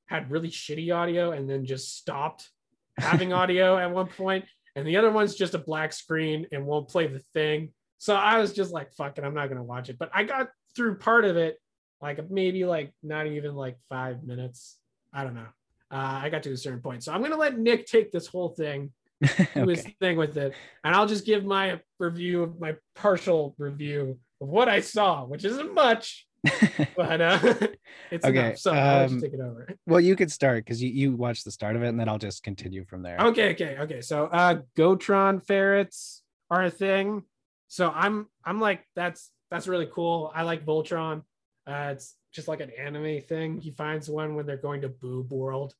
had 0.07 0.31
really 0.31 0.49
shitty 0.49 0.93
audio 0.95 1.31
and 1.31 1.49
then 1.49 1.65
just 1.65 1.97
stopped 1.97 2.49
having 2.97 3.33
audio 3.41 3.77
at 3.77 3.91
one 3.91 4.07
point. 4.07 4.45
And 4.75 4.87
the 4.87 4.97
other 4.97 5.11
one's 5.11 5.35
just 5.35 5.53
a 5.53 5.59
black 5.59 5.91
screen 5.93 6.47
and 6.51 6.65
won't 6.65 6.87
play 6.87 7.07
the 7.07 7.21
thing. 7.33 7.73
So 7.97 8.15
I 8.15 8.39
was 8.39 8.53
just 8.53 8.71
like, 8.71 8.93
fuck 8.93 9.17
it, 9.17 9.23
I'm 9.23 9.33
not 9.33 9.49
gonna 9.49 9.63
watch 9.63 9.89
it. 9.89 9.97
But 9.97 10.09
I 10.13 10.23
got 10.23 10.49
through 10.75 10.97
part 10.97 11.25
of 11.25 11.37
it, 11.37 11.57
like 12.01 12.29
maybe 12.29 12.65
like 12.65 12.93
not 13.03 13.27
even 13.27 13.55
like 13.55 13.77
five 13.89 14.23
minutes. 14.23 14.77
I 15.13 15.23
don't 15.23 15.35
know. 15.35 15.47
Uh, 15.89 16.19
I 16.23 16.29
got 16.29 16.43
to 16.43 16.51
a 16.51 16.57
certain 16.57 16.81
point. 16.81 17.03
So 17.03 17.13
I'm 17.13 17.21
gonna 17.21 17.37
let 17.37 17.57
Nick 17.57 17.85
take 17.85 18.11
this 18.11 18.27
whole 18.27 18.49
thing, 18.49 18.91
do 19.55 19.67
his 19.67 19.85
thing 19.99 20.17
with 20.17 20.37
it, 20.37 20.53
and 20.83 20.95
I'll 20.95 21.07
just 21.07 21.25
give 21.25 21.43
my 21.45 21.79
review 21.99 22.43
of 22.43 22.59
my 22.59 22.75
partial 22.95 23.55
review 23.57 24.19
of 24.41 24.47
what 24.47 24.69
I 24.69 24.81
saw, 24.81 25.23
which 25.25 25.43
isn't 25.45 25.73
much, 25.73 26.27
but 26.95 27.21
uh, 27.21 27.39
it's 28.11 28.25
Okay, 28.25 28.37
enough. 28.37 28.57
So 28.57 28.73
I'll 28.73 28.99
let 28.99 29.09
you 29.09 29.15
um, 29.15 29.21
take 29.21 29.33
it 29.33 29.39
over. 29.39 29.67
well, 29.87 29.99
you 29.99 30.15
could 30.15 30.31
start 30.31 30.63
because 30.65 30.83
you, 30.83 30.89
you 30.89 31.11
watched 31.13 31.45
the 31.45 31.51
start 31.51 31.75
of 31.75 31.83
it 31.83 31.87
and 31.87 31.99
then 31.99 32.07
I'll 32.09 32.19
just 32.19 32.43
continue 32.43 32.85
from 32.85 33.01
there. 33.01 33.17
Okay, 33.19 33.51
okay, 33.53 33.77
okay. 33.79 34.01
So 34.01 34.25
uh 34.25 34.61
Gotron 34.77 35.43
ferrets 35.45 36.21
are 36.51 36.63
a 36.65 36.69
thing. 36.71 37.23
So 37.67 37.89
I'm 37.89 38.27
I'm 38.43 38.59
like 38.59 38.83
that's 38.95 39.31
that's 39.51 39.67
really 39.67 39.89
cool. 39.91 40.31
I 40.33 40.43
like 40.43 40.65
Voltron. 40.65 41.23
Uh 41.67 41.91
it's 41.93 42.15
just 42.31 42.47
like 42.47 42.61
an 42.61 42.71
anime 42.77 43.21
thing. 43.21 43.59
He 43.59 43.71
finds 43.71 44.09
one 44.09 44.35
when 44.35 44.45
they're 44.45 44.57
going 44.57 44.81
to 44.81 44.89
Boob 44.89 45.31
World. 45.31 45.73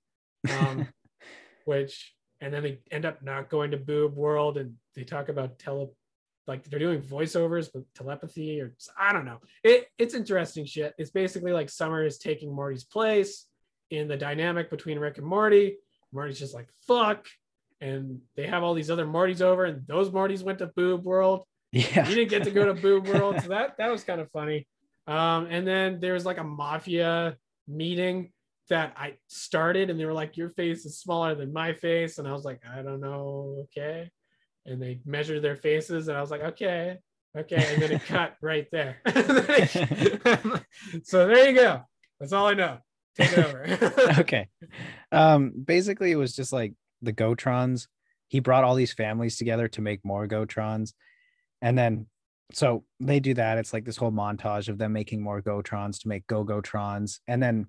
Um 0.50 0.88
which 1.66 2.14
and 2.40 2.54
then 2.54 2.64
they 2.64 2.80
end 2.92 3.06
up 3.06 3.24
not 3.24 3.50
going 3.50 3.72
to 3.72 3.78
Boob 3.78 4.16
World 4.16 4.58
and 4.58 4.76
they 4.96 5.04
talk 5.04 5.30
about 5.30 5.60
tele 5.60 5.90
like 6.48 6.64
they're 6.64 6.80
doing 6.80 7.02
voiceovers 7.02 7.74
with 7.74 7.92
telepathy 7.94 8.62
or 8.62 8.74
I 8.98 9.12
don't 9.12 9.26
know. 9.26 9.40
It 9.64 9.88
it's 9.98 10.14
interesting 10.14 10.66
shit. 10.66 10.94
It's 10.98 11.12
basically 11.12 11.52
like 11.52 11.70
Summer 11.70 12.06
is 12.06 12.18
taking 12.18 12.54
Morty's 12.54 12.86
place 12.86 13.46
in 13.90 14.08
the 14.08 14.18
dynamic 14.18 14.70
between 14.70 15.00
Rick 15.00 15.18
and 15.18 15.28
Morty. 15.28 15.78
Morty's 16.12 16.40
just 16.40 16.54
like 16.54 16.70
fuck, 16.88 17.28
and 17.82 18.22
they 18.36 18.48
have 18.48 18.64
all 18.64 18.74
these 18.74 18.90
other 18.90 19.06
Mortys 19.06 19.42
over, 19.42 19.66
and 19.66 19.86
those 19.88 20.10
Mortys 20.10 20.44
went 20.44 20.60
to 20.60 20.68
Boob 20.68 21.04
World. 21.04 21.44
Yeah. 21.72 22.08
You 22.08 22.16
didn't 22.16 22.30
get 22.30 22.44
to 22.44 22.52
go 22.52 22.66
to 22.66 22.74
Boob 22.74 23.08
World, 23.14 23.42
so 23.42 23.50
that 23.50 23.78
that 23.78 23.92
was 23.92 24.04
kind 24.04 24.22
of 24.22 24.32
funny. 24.32 24.68
Um, 25.06 25.48
and 25.50 25.66
then 25.66 26.00
there 26.00 26.14
was 26.14 26.26
like 26.26 26.38
a 26.38 26.44
mafia 26.44 27.38
meeting 27.68 28.32
that 28.70 28.94
I 28.98 29.16
started, 29.28 29.90
and 29.90 30.00
they 30.00 30.06
were 30.06 30.14
like, 30.14 30.38
"Your 30.38 30.50
face 30.50 30.86
is 30.86 31.00
smaller 31.00 31.36
than 31.36 31.54
my 31.54 31.74
face," 31.74 32.18
and 32.18 32.28
I 32.28 32.32
was 32.32 32.46
like, 32.46 32.62
"I 32.70 32.82
don't 32.82 33.02
know, 33.02 33.66
okay." 33.66 34.10
And 34.66 34.82
they 34.82 35.00
measured 35.06 35.42
their 35.42 35.56
faces, 35.56 36.08
and 36.08 36.18
I 36.18 36.22
was 36.22 36.32
like, 36.32 36.42
"Okay, 36.42 36.98
okay," 37.38 37.74
and 37.74 37.82
then 37.82 37.92
it 37.94 38.04
cut 38.08 38.36
right 38.42 38.68
there. 38.72 39.02
so 41.04 41.28
there 41.28 41.50
you 41.50 41.56
go. 41.56 41.82
That's 42.20 42.34
all 42.34 42.48
I 42.48 42.54
know. 42.54 42.80
Take 43.16 43.38
it 43.38 43.46
over. 43.46 44.20
okay. 44.20 44.48
Um, 45.12 45.54
basically, 45.64 46.12
it 46.12 46.18
was 46.18 46.36
just 46.36 46.54
like 46.54 46.74
the 47.02 47.14
Gotrons. 47.14 47.88
He 48.28 48.40
brought 48.40 48.64
all 48.64 48.76
these 48.76 48.94
families 48.94 49.38
together 49.38 49.68
to 49.70 49.82
make 49.82 50.04
more 50.04 50.28
Gotrons. 50.28 50.94
And 51.62 51.78
then, 51.78 52.08
so 52.54 52.84
they 53.00 53.20
do 53.20 53.34
that. 53.34 53.58
It's 53.58 53.74
like 53.74 53.86
this 53.86 53.98
whole 53.98 54.12
montage 54.12 54.70
of 54.70 54.78
them 54.78 54.94
making 54.94 55.22
more 55.22 55.42
Gotrons 55.42 56.00
to 56.02 56.08
make 56.08 56.28
Go 56.28 56.44
Gotrons. 56.44 57.20
And 57.28 57.42
then, 57.42 57.68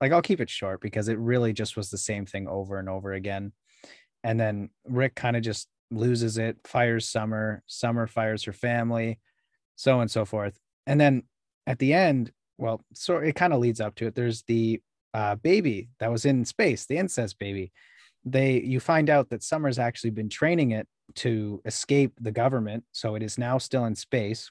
like, 0.00 0.12
I'll 0.12 0.22
keep 0.22 0.40
it 0.40 0.50
short 0.50 0.80
because 0.80 1.08
it 1.08 1.18
really 1.18 1.52
just 1.52 1.76
was 1.76 1.90
the 1.90 1.98
same 1.98 2.26
thing 2.26 2.46
over 2.46 2.78
and 2.78 2.88
over 2.88 3.12
again. 3.12 3.52
And 4.22 4.38
then 4.38 4.70
Rick 4.86 5.14
kind 5.14 5.36
of 5.36 5.42
just 5.42 5.68
loses 5.90 6.36
it, 6.38 6.56
fires 6.64 7.08
Summer. 7.08 7.62
Summer 7.66 8.06
fires 8.06 8.44
her 8.44 8.52
family, 8.52 9.18
so 9.76 10.00
and 10.00 10.10
so 10.10 10.24
forth. 10.24 10.58
And 10.86 11.00
then 11.00 11.22
at 11.66 11.78
the 11.78 11.94
end, 11.94 12.32
well, 12.58 12.80
so 12.94 13.18
it 13.18 13.34
kind 13.34 13.52
of 13.52 13.60
leads 13.60 13.80
up 13.80 13.94
to 13.96 14.06
it. 14.06 14.14
There's 14.14 14.42
the 14.42 14.80
uh, 15.14 15.36
baby 15.36 15.88
that 15.98 16.10
was 16.10 16.24
in 16.24 16.44
space, 16.44 16.86
the 16.86 16.98
incest 16.98 17.38
baby. 17.38 17.72
They 18.26 18.60
you 18.60 18.80
find 18.80 19.08
out 19.08 19.30
that 19.30 19.44
Summer's 19.44 19.78
actually 19.78 20.10
been 20.10 20.28
training 20.28 20.72
it 20.72 20.88
to 21.16 21.62
escape 21.64 22.12
the 22.20 22.32
government, 22.32 22.84
so 22.90 23.14
it 23.14 23.22
is 23.22 23.38
now 23.38 23.58
still 23.58 23.84
in 23.84 23.94
space. 23.94 24.50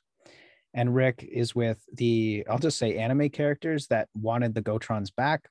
And 0.74 0.96
Rick 0.96 1.28
is 1.30 1.54
with 1.54 1.84
the 1.94 2.46
I'll 2.50 2.58
just 2.58 2.78
say 2.78 2.98
anime 2.98 3.30
characters 3.30 3.88
that 3.88 4.08
wanted 4.16 4.56
the 4.56 4.62
Gotrons 4.62 5.14
back. 5.14 5.50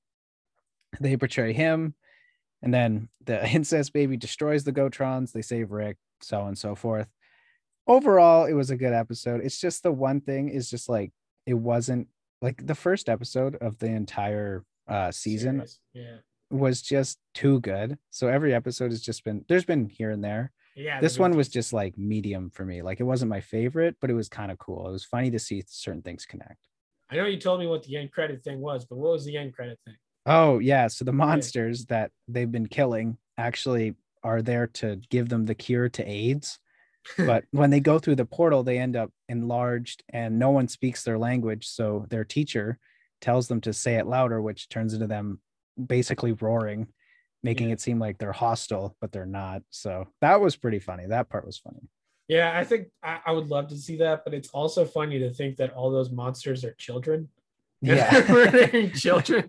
They 1.00 1.16
portray 1.16 1.52
him, 1.52 1.94
and 2.62 2.72
then 2.72 3.08
the 3.24 3.46
incest 3.50 3.92
baby 3.92 4.16
destroys 4.16 4.64
the 4.64 4.72
Gotrons. 4.72 5.32
They 5.32 5.42
save 5.42 5.70
Rick, 5.70 5.98
so 6.22 6.40
on 6.40 6.48
and 6.48 6.58
so 6.58 6.74
forth. 6.74 7.08
Overall, 7.86 8.46
it 8.46 8.54
was 8.54 8.70
a 8.70 8.76
good 8.76 8.94
episode. 8.94 9.42
It's 9.44 9.60
just 9.60 9.82
the 9.82 9.92
one 9.92 10.22
thing 10.22 10.48
is 10.48 10.70
just 10.70 10.88
like 10.88 11.12
it 11.46 11.54
wasn't 11.54 12.08
like 12.40 12.66
the 12.66 12.74
first 12.74 13.08
episode 13.10 13.56
of 13.56 13.78
the 13.78 13.88
entire 13.88 14.64
uh 14.88 15.10
season 15.10 15.56
Series. 15.56 15.80
Yeah. 15.92 16.16
Was 16.54 16.80
just 16.82 17.18
too 17.34 17.60
good. 17.60 17.98
So 18.10 18.28
every 18.28 18.54
episode 18.54 18.90
has 18.90 19.02
just 19.02 19.24
been 19.24 19.44
there's 19.48 19.64
been 19.64 19.88
here 19.88 20.10
and 20.10 20.22
there. 20.22 20.52
Yeah. 20.76 21.00
This 21.00 21.18
one 21.18 21.36
was 21.36 21.48
just 21.48 21.72
like 21.72 21.96
medium 21.96 22.50
for 22.50 22.64
me. 22.64 22.82
Like 22.82 23.00
it 23.00 23.04
wasn't 23.04 23.30
my 23.30 23.40
favorite, 23.40 23.96
but 24.00 24.10
it 24.10 24.14
was 24.14 24.28
kind 24.28 24.50
of 24.50 24.58
cool. 24.58 24.88
It 24.88 24.92
was 24.92 25.04
funny 25.04 25.30
to 25.30 25.38
see 25.38 25.62
certain 25.66 26.02
things 26.02 26.26
connect. 26.26 26.58
I 27.10 27.16
know 27.16 27.26
you 27.26 27.38
told 27.38 27.60
me 27.60 27.66
what 27.66 27.84
the 27.84 27.96
end 27.96 28.12
credit 28.12 28.42
thing 28.42 28.60
was, 28.60 28.84
but 28.84 28.96
what 28.96 29.12
was 29.12 29.24
the 29.24 29.36
end 29.36 29.54
credit 29.54 29.78
thing? 29.84 29.96
Oh, 30.26 30.58
yeah. 30.58 30.88
So 30.88 31.04
the 31.04 31.12
monsters 31.12 31.86
that 31.86 32.10
they've 32.26 32.50
been 32.50 32.66
killing 32.66 33.18
actually 33.36 33.94
are 34.22 34.42
there 34.42 34.66
to 34.66 34.96
give 35.10 35.28
them 35.28 35.44
the 35.44 35.54
cure 35.54 35.88
to 35.90 36.08
AIDS. 36.08 36.58
But 37.18 37.44
when 37.50 37.68
they 37.68 37.80
go 37.80 37.98
through 37.98 38.16
the 38.16 38.24
portal, 38.24 38.62
they 38.62 38.78
end 38.78 38.96
up 38.96 39.10
enlarged 39.28 40.02
and 40.08 40.38
no 40.38 40.48
one 40.48 40.68
speaks 40.68 41.04
their 41.04 41.18
language. 41.18 41.66
So 41.66 42.06
their 42.08 42.24
teacher 42.24 42.78
tells 43.20 43.46
them 43.46 43.60
to 43.60 43.74
say 43.74 43.96
it 43.96 44.06
louder, 44.06 44.40
which 44.40 44.70
turns 44.70 44.94
into 44.94 45.06
them 45.06 45.40
basically 45.82 46.32
roaring, 46.32 46.88
making 47.42 47.68
Yeah. 47.68 47.74
it 47.74 47.80
seem 47.80 47.98
like 47.98 48.18
they're 48.18 48.32
hostile, 48.32 48.96
but 49.00 49.12
they're 49.12 49.26
not. 49.26 49.62
So 49.70 50.08
that 50.20 50.40
was 50.40 50.56
pretty 50.56 50.78
funny. 50.78 51.06
That 51.06 51.28
part 51.28 51.46
was 51.46 51.58
funny. 51.58 51.88
Yeah, 52.28 52.56
I 52.58 52.64
think 52.64 52.88
I, 53.02 53.20
I 53.26 53.32
would 53.32 53.48
love 53.48 53.68
to 53.68 53.76
see 53.76 53.98
that, 53.98 54.24
but 54.24 54.32
it's 54.32 54.48
also 54.48 54.84
funny 54.86 55.18
to 55.18 55.30
think 55.30 55.56
that 55.56 55.74
all 55.74 55.90
those 55.90 56.10
monsters 56.10 56.64
are 56.64 56.74
children. 56.78 57.28
Yeah. 57.82 58.10
Children, 58.94 59.48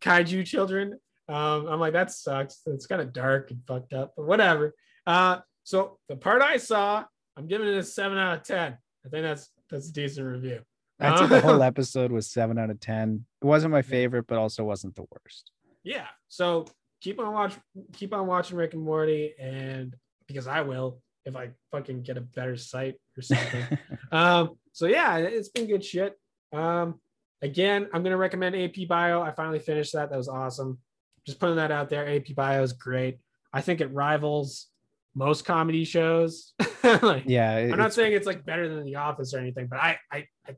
kaiju 0.00 0.46
children. 0.46 0.98
Um, 1.28 1.66
I'm 1.66 1.78
like, 1.78 1.92
that 1.92 2.10
sucks. 2.10 2.62
It's 2.66 2.86
kind 2.86 3.02
of 3.02 3.12
dark 3.12 3.50
and 3.50 3.60
fucked 3.66 3.92
up, 3.92 4.14
but 4.16 4.26
whatever. 4.26 4.74
Uh, 5.06 5.40
so 5.62 5.98
the 6.08 6.16
part 6.16 6.40
I 6.40 6.56
saw, 6.56 7.04
I'm 7.36 7.46
giving 7.46 7.68
it 7.68 7.76
a 7.76 7.82
seven 7.82 8.16
out 8.16 8.38
of 8.38 8.44
ten. 8.44 8.78
I 9.04 9.08
think 9.10 9.24
that's 9.24 9.50
that's 9.68 9.90
a 9.90 9.92
decent 9.92 10.26
review. 10.26 10.60
I'd 11.00 11.18
say 11.18 11.26
the 11.26 11.40
whole 11.40 11.62
Uh, 11.62 11.66
episode 11.66 12.10
was 12.10 12.30
seven 12.30 12.58
out 12.58 12.70
of 12.70 12.80
10. 12.80 13.24
It 13.40 13.44
wasn't 13.44 13.72
my 13.72 13.82
favorite, 13.82 14.26
but 14.26 14.38
also 14.38 14.64
wasn't 14.64 14.96
the 14.96 15.04
worst. 15.10 15.52
yeah. 15.84 16.06
So 16.28 16.66
keep 17.00 17.20
on 17.20 17.32
watch, 17.32 17.54
keep 17.92 18.12
on 18.12 18.26
watching 18.26 18.56
Rick 18.56 18.74
and 18.74 18.82
Morty, 18.82 19.34
and 19.40 19.94
because 20.26 20.46
I 20.46 20.60
will 20.62 21.00
if 21.24 21.36
I 21.36 21.50
fucking 21.70 22.02
get 22.02 22.16
a 22.16 22.20
better 22.22 22.56
site 22.56 22.96
or 23.16 23.22
something. 23.22 23.78
um, 24.12 24.58
so 24.72 24.86
yeah, 24.86 25.16
it's 25.18 25.48
been 25.50 25.66
good 25.66 25.84
shit. 25.84 26.18
Um, 26.52 27.00
again, 27.42 27.88
I'm 27.92 28.02
gonna 28.02 28.16
recommend 28.16 28.56
AP 28.56 28.88
Bio. 28.88 29.20
I 29.22 29.30
finally 29.32 29.58
finished 29.58 29.92
that. 29.92 30.10
That 30.10 30.16
was 30.16 30.28
awesome. 30.28 30.78
Just 31.26 31.38
putting 31.38 31.56
that 31.56 31.70
out 31.70 31.90
there. 31.90 32.08
AP 32.08 32.34
Bio 32.34 32.62
is 32.62 32.72
great. 32.72 33.18
I 33.52 33.60
think 33.60 33.80
it 33.80 33.92
rivals 33.92 34.66
most 35.14 35.44
comedy 35.44 35.84
shows. 35.84 36.52
like, 37.02 37.24
yeah. 37.26 37.56
I'm 37.56 37.78
not 37.78 37.92
saying 37.92 38.12
it's 38.12 38.26
like 38.26 38.44
better 38.44 38.68
than 38.68 38.84
The 38.84 38.96
Office 38.96 39.34
or 39.34 39.38
anything, 39.38 39.66
but 39.66 39.78
I, 39.78 39.98
I, 40.12 40.26
I 40.46 40.56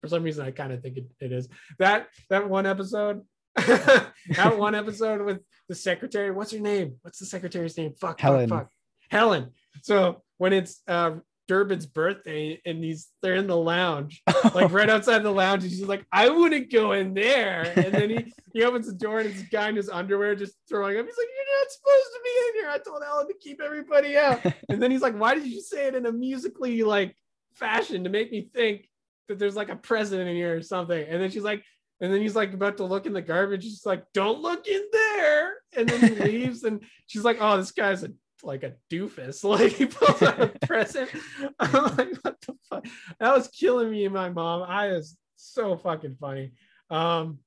for 0.00 0.08
some 0.08 0.22
reason, 0.22 0.44
I 0.44 0.50
kind 0.50 0.72
of 0.72 0.82
think 0.82 0.96
it, 0.96 1.06
it 1.20 1.32
is. 1.32 1.48
That 1.78 2.08
that 2.30 2.48
one 2.48 2.66
episode, 2.66 3.22
that 3.56 4.56
one 4.56 4.74
episode 4.74 5.22
with 5.22 5.40
the 5.68 5.74
secretary. 5.74 6.30
What's 6.30 6.52
her 6.52 6.58
name? 6.58 6.96
What's 7.02 7.18
the 7.18 7.26
secretary's 7.26 7.76
name? 7.76 7.94
Fuck, 8.00 8.20
Helen. 8.20 8.48
fuck, 8.48 8.58
fuck. 8.60 8.70
Helen. 9.10 9.50
So 9.82 10.22
when 10.38 10.52
it's 10.52 10.82
uh, 10.88 11.12
Durbin's 11.48 11.86
birthday 11.86 12.60
and 12.64 12.82
he's 12.82 13.08
they're 13.22 13.34
in 13.34 13.46
the 13.46 13.56
lounge, 13.56 14.22
like 14.54 14.72
right 14.72 14.88
outside 14.88 15.22
the 15.22 15.32
lounge, 15.32 15.64
and 15.64 15.72
she's 15.72 15.82
like, 15.82 16.06
I 16.12 16.28
wouldn't 16.28 16.72
go 16.72 16.92
in 16.92 17.12
there. 17.12 17.72
And 17.76 17.92
then 17.92 18.10
he 18.10 18.32
he 18.52 18.62
opens 18.62 18.86
the 18.86 18.94
door 18.94 19.18
and 19.18 19.28
it's 19.28 19.40
this 19.40 19.48
guy 19.48 19.68
in 19.68 19.76
his 19.76 19.88
underwear 19.88 20.34
just 20.34 20.54
throwing 20.68 20.98
up. 20.98 21.06
He's 21.06 21.16
like, 21.18 21.26
You're 21.26 21.58
not 21.58 21.70
supposed 21.70 22.10
to 22.12 22.20
be 22.24 22.30
in 22.30 22.54
here. 22.54 22.70
I 22.70 22.78
told 22.78 23.02
Helen 23.04 23.26
to 23.28 23.34
keep 23.40 23.60
everybody 23.60 24.16
out. 24.16 24.40
And 24.68 24.80
then 24.80 24.90
he's 24.90 25.02
like, 25.02 25.18
Why 25.18 25.34
did 25.34 25.46
you 25.46 25.60
say 25.60 25.88
it 25.88 25.94
in 25.94 26.06
a 26.06 26.12
musically 26.12 26.82
like 26.82 27.16
fashion 27.54 28.04
to 28.04 28.10
make 28.10 28.30
me 28.30 28.48
think 28.54 28.88
that 29.30 29.38
there's 29.38 29.56
like 29.56 29.70
a 29.70 29.76
president 29.76 30.28
in 30.28 30.36
here 30.36 30.56
or 30.56 30.62
something? 30.62 31.02
And 31.08 31.20
then 31.20 31.30
she's 31.30 31.42
like, 31.42 31.64
and 32.00 32.12
then 32.12 32.20
he's 32.20 32.36
like 32.36 32.52
about 32.52 32.76
to 32.78 32.84
look 32.84 33.06
in 33.06 33.12
the 33.12 33.22
garbage. 33.22 33.64
She's 33.64 33.86
like, 33.86 34.04
Don't 34.12 34.40
look 34.40 34.66
in 34.66 34.82
there. 34.92 35.54
And 35.76 35.88
then 35.88 36.00
he 36.00 36.14
leaves, 36.22 36.64
and 36.64 36.82
she's 37.06 37.24
like, 37.24 37.38
Oh, 37.40 37.56
this 37.56 37.72
guy's 37.72 38.02
a 38.04 38.12
like 38.42 38.62
a 38.62 38.74
doofus. 38.90 39.44
Like 39.50 39.72
he 39.72 39.86
pulls 39.86 40.22
out 40.22 40.40
a 40.40 40.48
present. 40.66 41.10
I'm 41.58 41.96
like, 41.96 42.14
what 42.22 42.40
the 42.40 42.54
fuck? 42.68 42.86
That 43.18 43.36
was 43.36 43.48
killing 43.48 43.90
me 43.90 44.04
and 44.04 44.14
my 44.14 44.30
mom. 44.30 44.62
I 44.62 44.88
was 44.88 45.16
so 45.36 45.76
fucking 45.76 46.16
funny. 46.20 46.52
Um, 46.88 47.38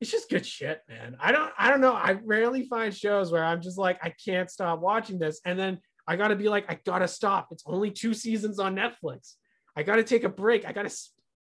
it's 0.00 0.10
just 0.10 0.28
good 0.28 0.44
shit, 0.44 0.80
man. 0.88 1.16
I 1.20 1.30
don't, 1.30 1.52
I 1.56 1.70
don't 1.70 1.80
know. 1.80 1.92
I 1.92 2.18
rarely 2.24 2.64
find 2.64 2.92
shows 2.92 3.30
where 3.30 3.44
I'm 3.44 3.62
just 3.62 3.78
like, 3.78 4.00
I 4.02 4.12
can't 4.24 4.50
stop 4.50 4.80
watching 4.80 5.18
this, 5.18 5.40
and 5.44 5.56
then 5.56 5.78
I 6.06 6.16
gotta 6.16 6.34
be 6.34 6.48
like, 6.48 6.68
I 6.68 6.78
gotta 6.84 7.06
stop. 7.06 7.48
It's 7.52 7.62
only 7.66 7.90
two 7.90 8.12
seasons 8.12 8.58
on 8.58 8.74
Netflix. 8.74 9.34
I 9.76 9.82
got 9.82 9.96
to 9.96 10.04
take 10.04 10.24
a 10.24 10.28
break. 10.28 10.66
I 10.66 10.72
got 10.72 10.88
to 10.88 10.96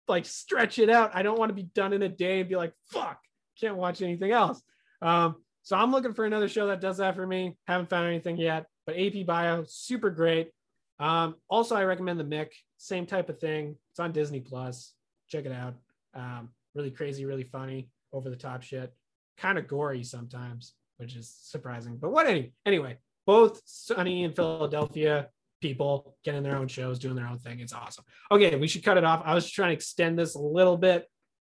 like 0.08 0.26
stretch 0.26 0.80
it 0.80 0.90
out. 0.90 1.12
I 1.14 1.24
don't 1.24 1.40
want 1.40 1.50
to 1.50 1.56
be 1.56 1.64
done 1.64 1.94
in 1.94 2.02
a 2.02 2.10
day 2.10 2.40
and 2.40 2.50
be 2.50 2.56
like, 2.56 2.74
fuck, 2.90 3.20
can't 3.60 3.78
watch 3.78 4.02
anything 4.02 4.32
else. 4.32 4.62
Um, 5.02 5.38
so 5.64 5.76
I'm 5.76 5.92
looking 5.92 6.14
for 6.14 6.26
another 6.26 6.48
show 6.48 6.68
that 6.68 6.82
does 6.82 6.98
that 6.98 7.16
for 7.16 7.26
me. 7.26 7.58
Haven't 7.68 7.90
found 7.90 8.08
anything 8.08 8.38
yet, 8.38 8.66
but 8.86 8.98
AP 8.98 9.26
Bio, 9.26 9.64
super 9.68 10.10
great. 10.10 10.52
Um, 11.00 11.36
also, 11.50 11.76
I 11.76 11.84
recommend 11.84 12.20
the 12.20 12.24
Mick, 12.24 12.50
same 12.78 13.06
type 13.06 13.30
of 13.30 13.40
thing. 13.40 13.76
It's 13.92 14.00
on 14.00 14.12
Disney 14.12 14.40
Plus. 14.40 14.94
Check 15.30 15.46
it 15.46 15.52
out. 15.52 15.76
Um, 16.14 16.50
really 16.76 16.92
crazy, 16.92 17.26
really 17.26 17.44
funny, 17.44 17.90
over 18.14 18.30
the 18.30 18.36
top 18.36 18.64
shit. 18.64 18.94
Kind 19.38 19.58
of 19.58 19.68
gory 19.68 20.04
sometimes, 20.04 20.74
which 20.98 21.16
is 21.16 21.34
surprising. 21.42 21.98
But 21.98 22.12
what 22.12 22.28
any 22.28 22.54
anyway, 22.66 22.98
both 23.26 23.62
Sunny 23.66 24.24
and 24.24 24.36
Philadelphia 24.36 25.30
people 25.62 26.16
getting 26.24 26.44
their 26.44 26.58
own 26.58 26.68
shows, 26.68 27.00
doing 27.00 27.16
their 27.16 27.28
own 27.28 27.40
thing. 27.40 27.60
It's 27.60 27.74
awesome. 27.74 28.04
Okay, 28.32 28.56
we 28.56 28.68
should 28.68 28.84
cut 28.84 28.98
it 28.98 29.04
off. 29.04 29.22
I 29.24 29.34
was 29.34 29.50
trying 29.50 29.70
to 29.70 29.76
extend 29.76 30.18
this 30.18 30.36
a 30.36 30.40
little 30.40 30.78
bit 30.78 31.08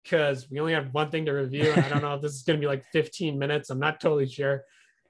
because 0.02 0.48
we 0.50 0.60
only 0.60 0.74
have 0.74 0.92
one 0.92 1.10
thing 1.10 1.24
to 1.24 1.32
review. 1.32 1.72
And 1.72 1.84
I 1.84 1.88
don't 1.88 2.02
know 2.02 2.14
if 2.14 2.22
this 2.22 2.34
is 2.34 2.42
going 2.42 2.58
to 2.58 2.60
be 2.60 2.68
like 2.68 2.84
15 2.92 3.38
minutes. 3.38 3.70
I'm 3.70 3.78
not 3.78 4.00
totally 4.00 4.28
sure. 4.28 4.64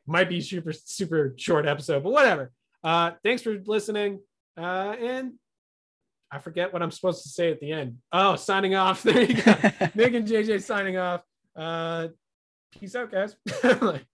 Might 0.07 0.29
be 0.29 0.41
super, 0.41 0.73
super 0.73 1.35
short 1.37 1.67
episode, 1.67 2.05
but 2.05 2.13
whatever. 2.13 2.53
Uh, 2.83 3.13
thanks 3.23 3.43
for 3.43 3.61
listening. 3.67 4.21
Uh, 4.57 4.95
and 5.01 5.33
I 6.31 6.39
forget 6.39 6.73
what 6.73 6.83
I'm 6.83 6.91
supposed 6.91 7.25
to 7.25 7.29
say 7.29 7.51
at 7.51 7.61
the 7.61 7.73
end. 7.73 7.99
Oh, 8.13 8.37
signing 8.37 8.75
off. 8.75 9.03
There 9.05 9.23
you 9.23 9.43
go. 9.43 9.53
Nick 9.95 10.15
and 10.15 10.27
JJ 10.29 10.63
signing 10.63 10.97
off. 10.97 11.23
Uh, 11.57 12.09
peace 12.73 12.95
out, 12.95 13.11
guys. 13.11 13.37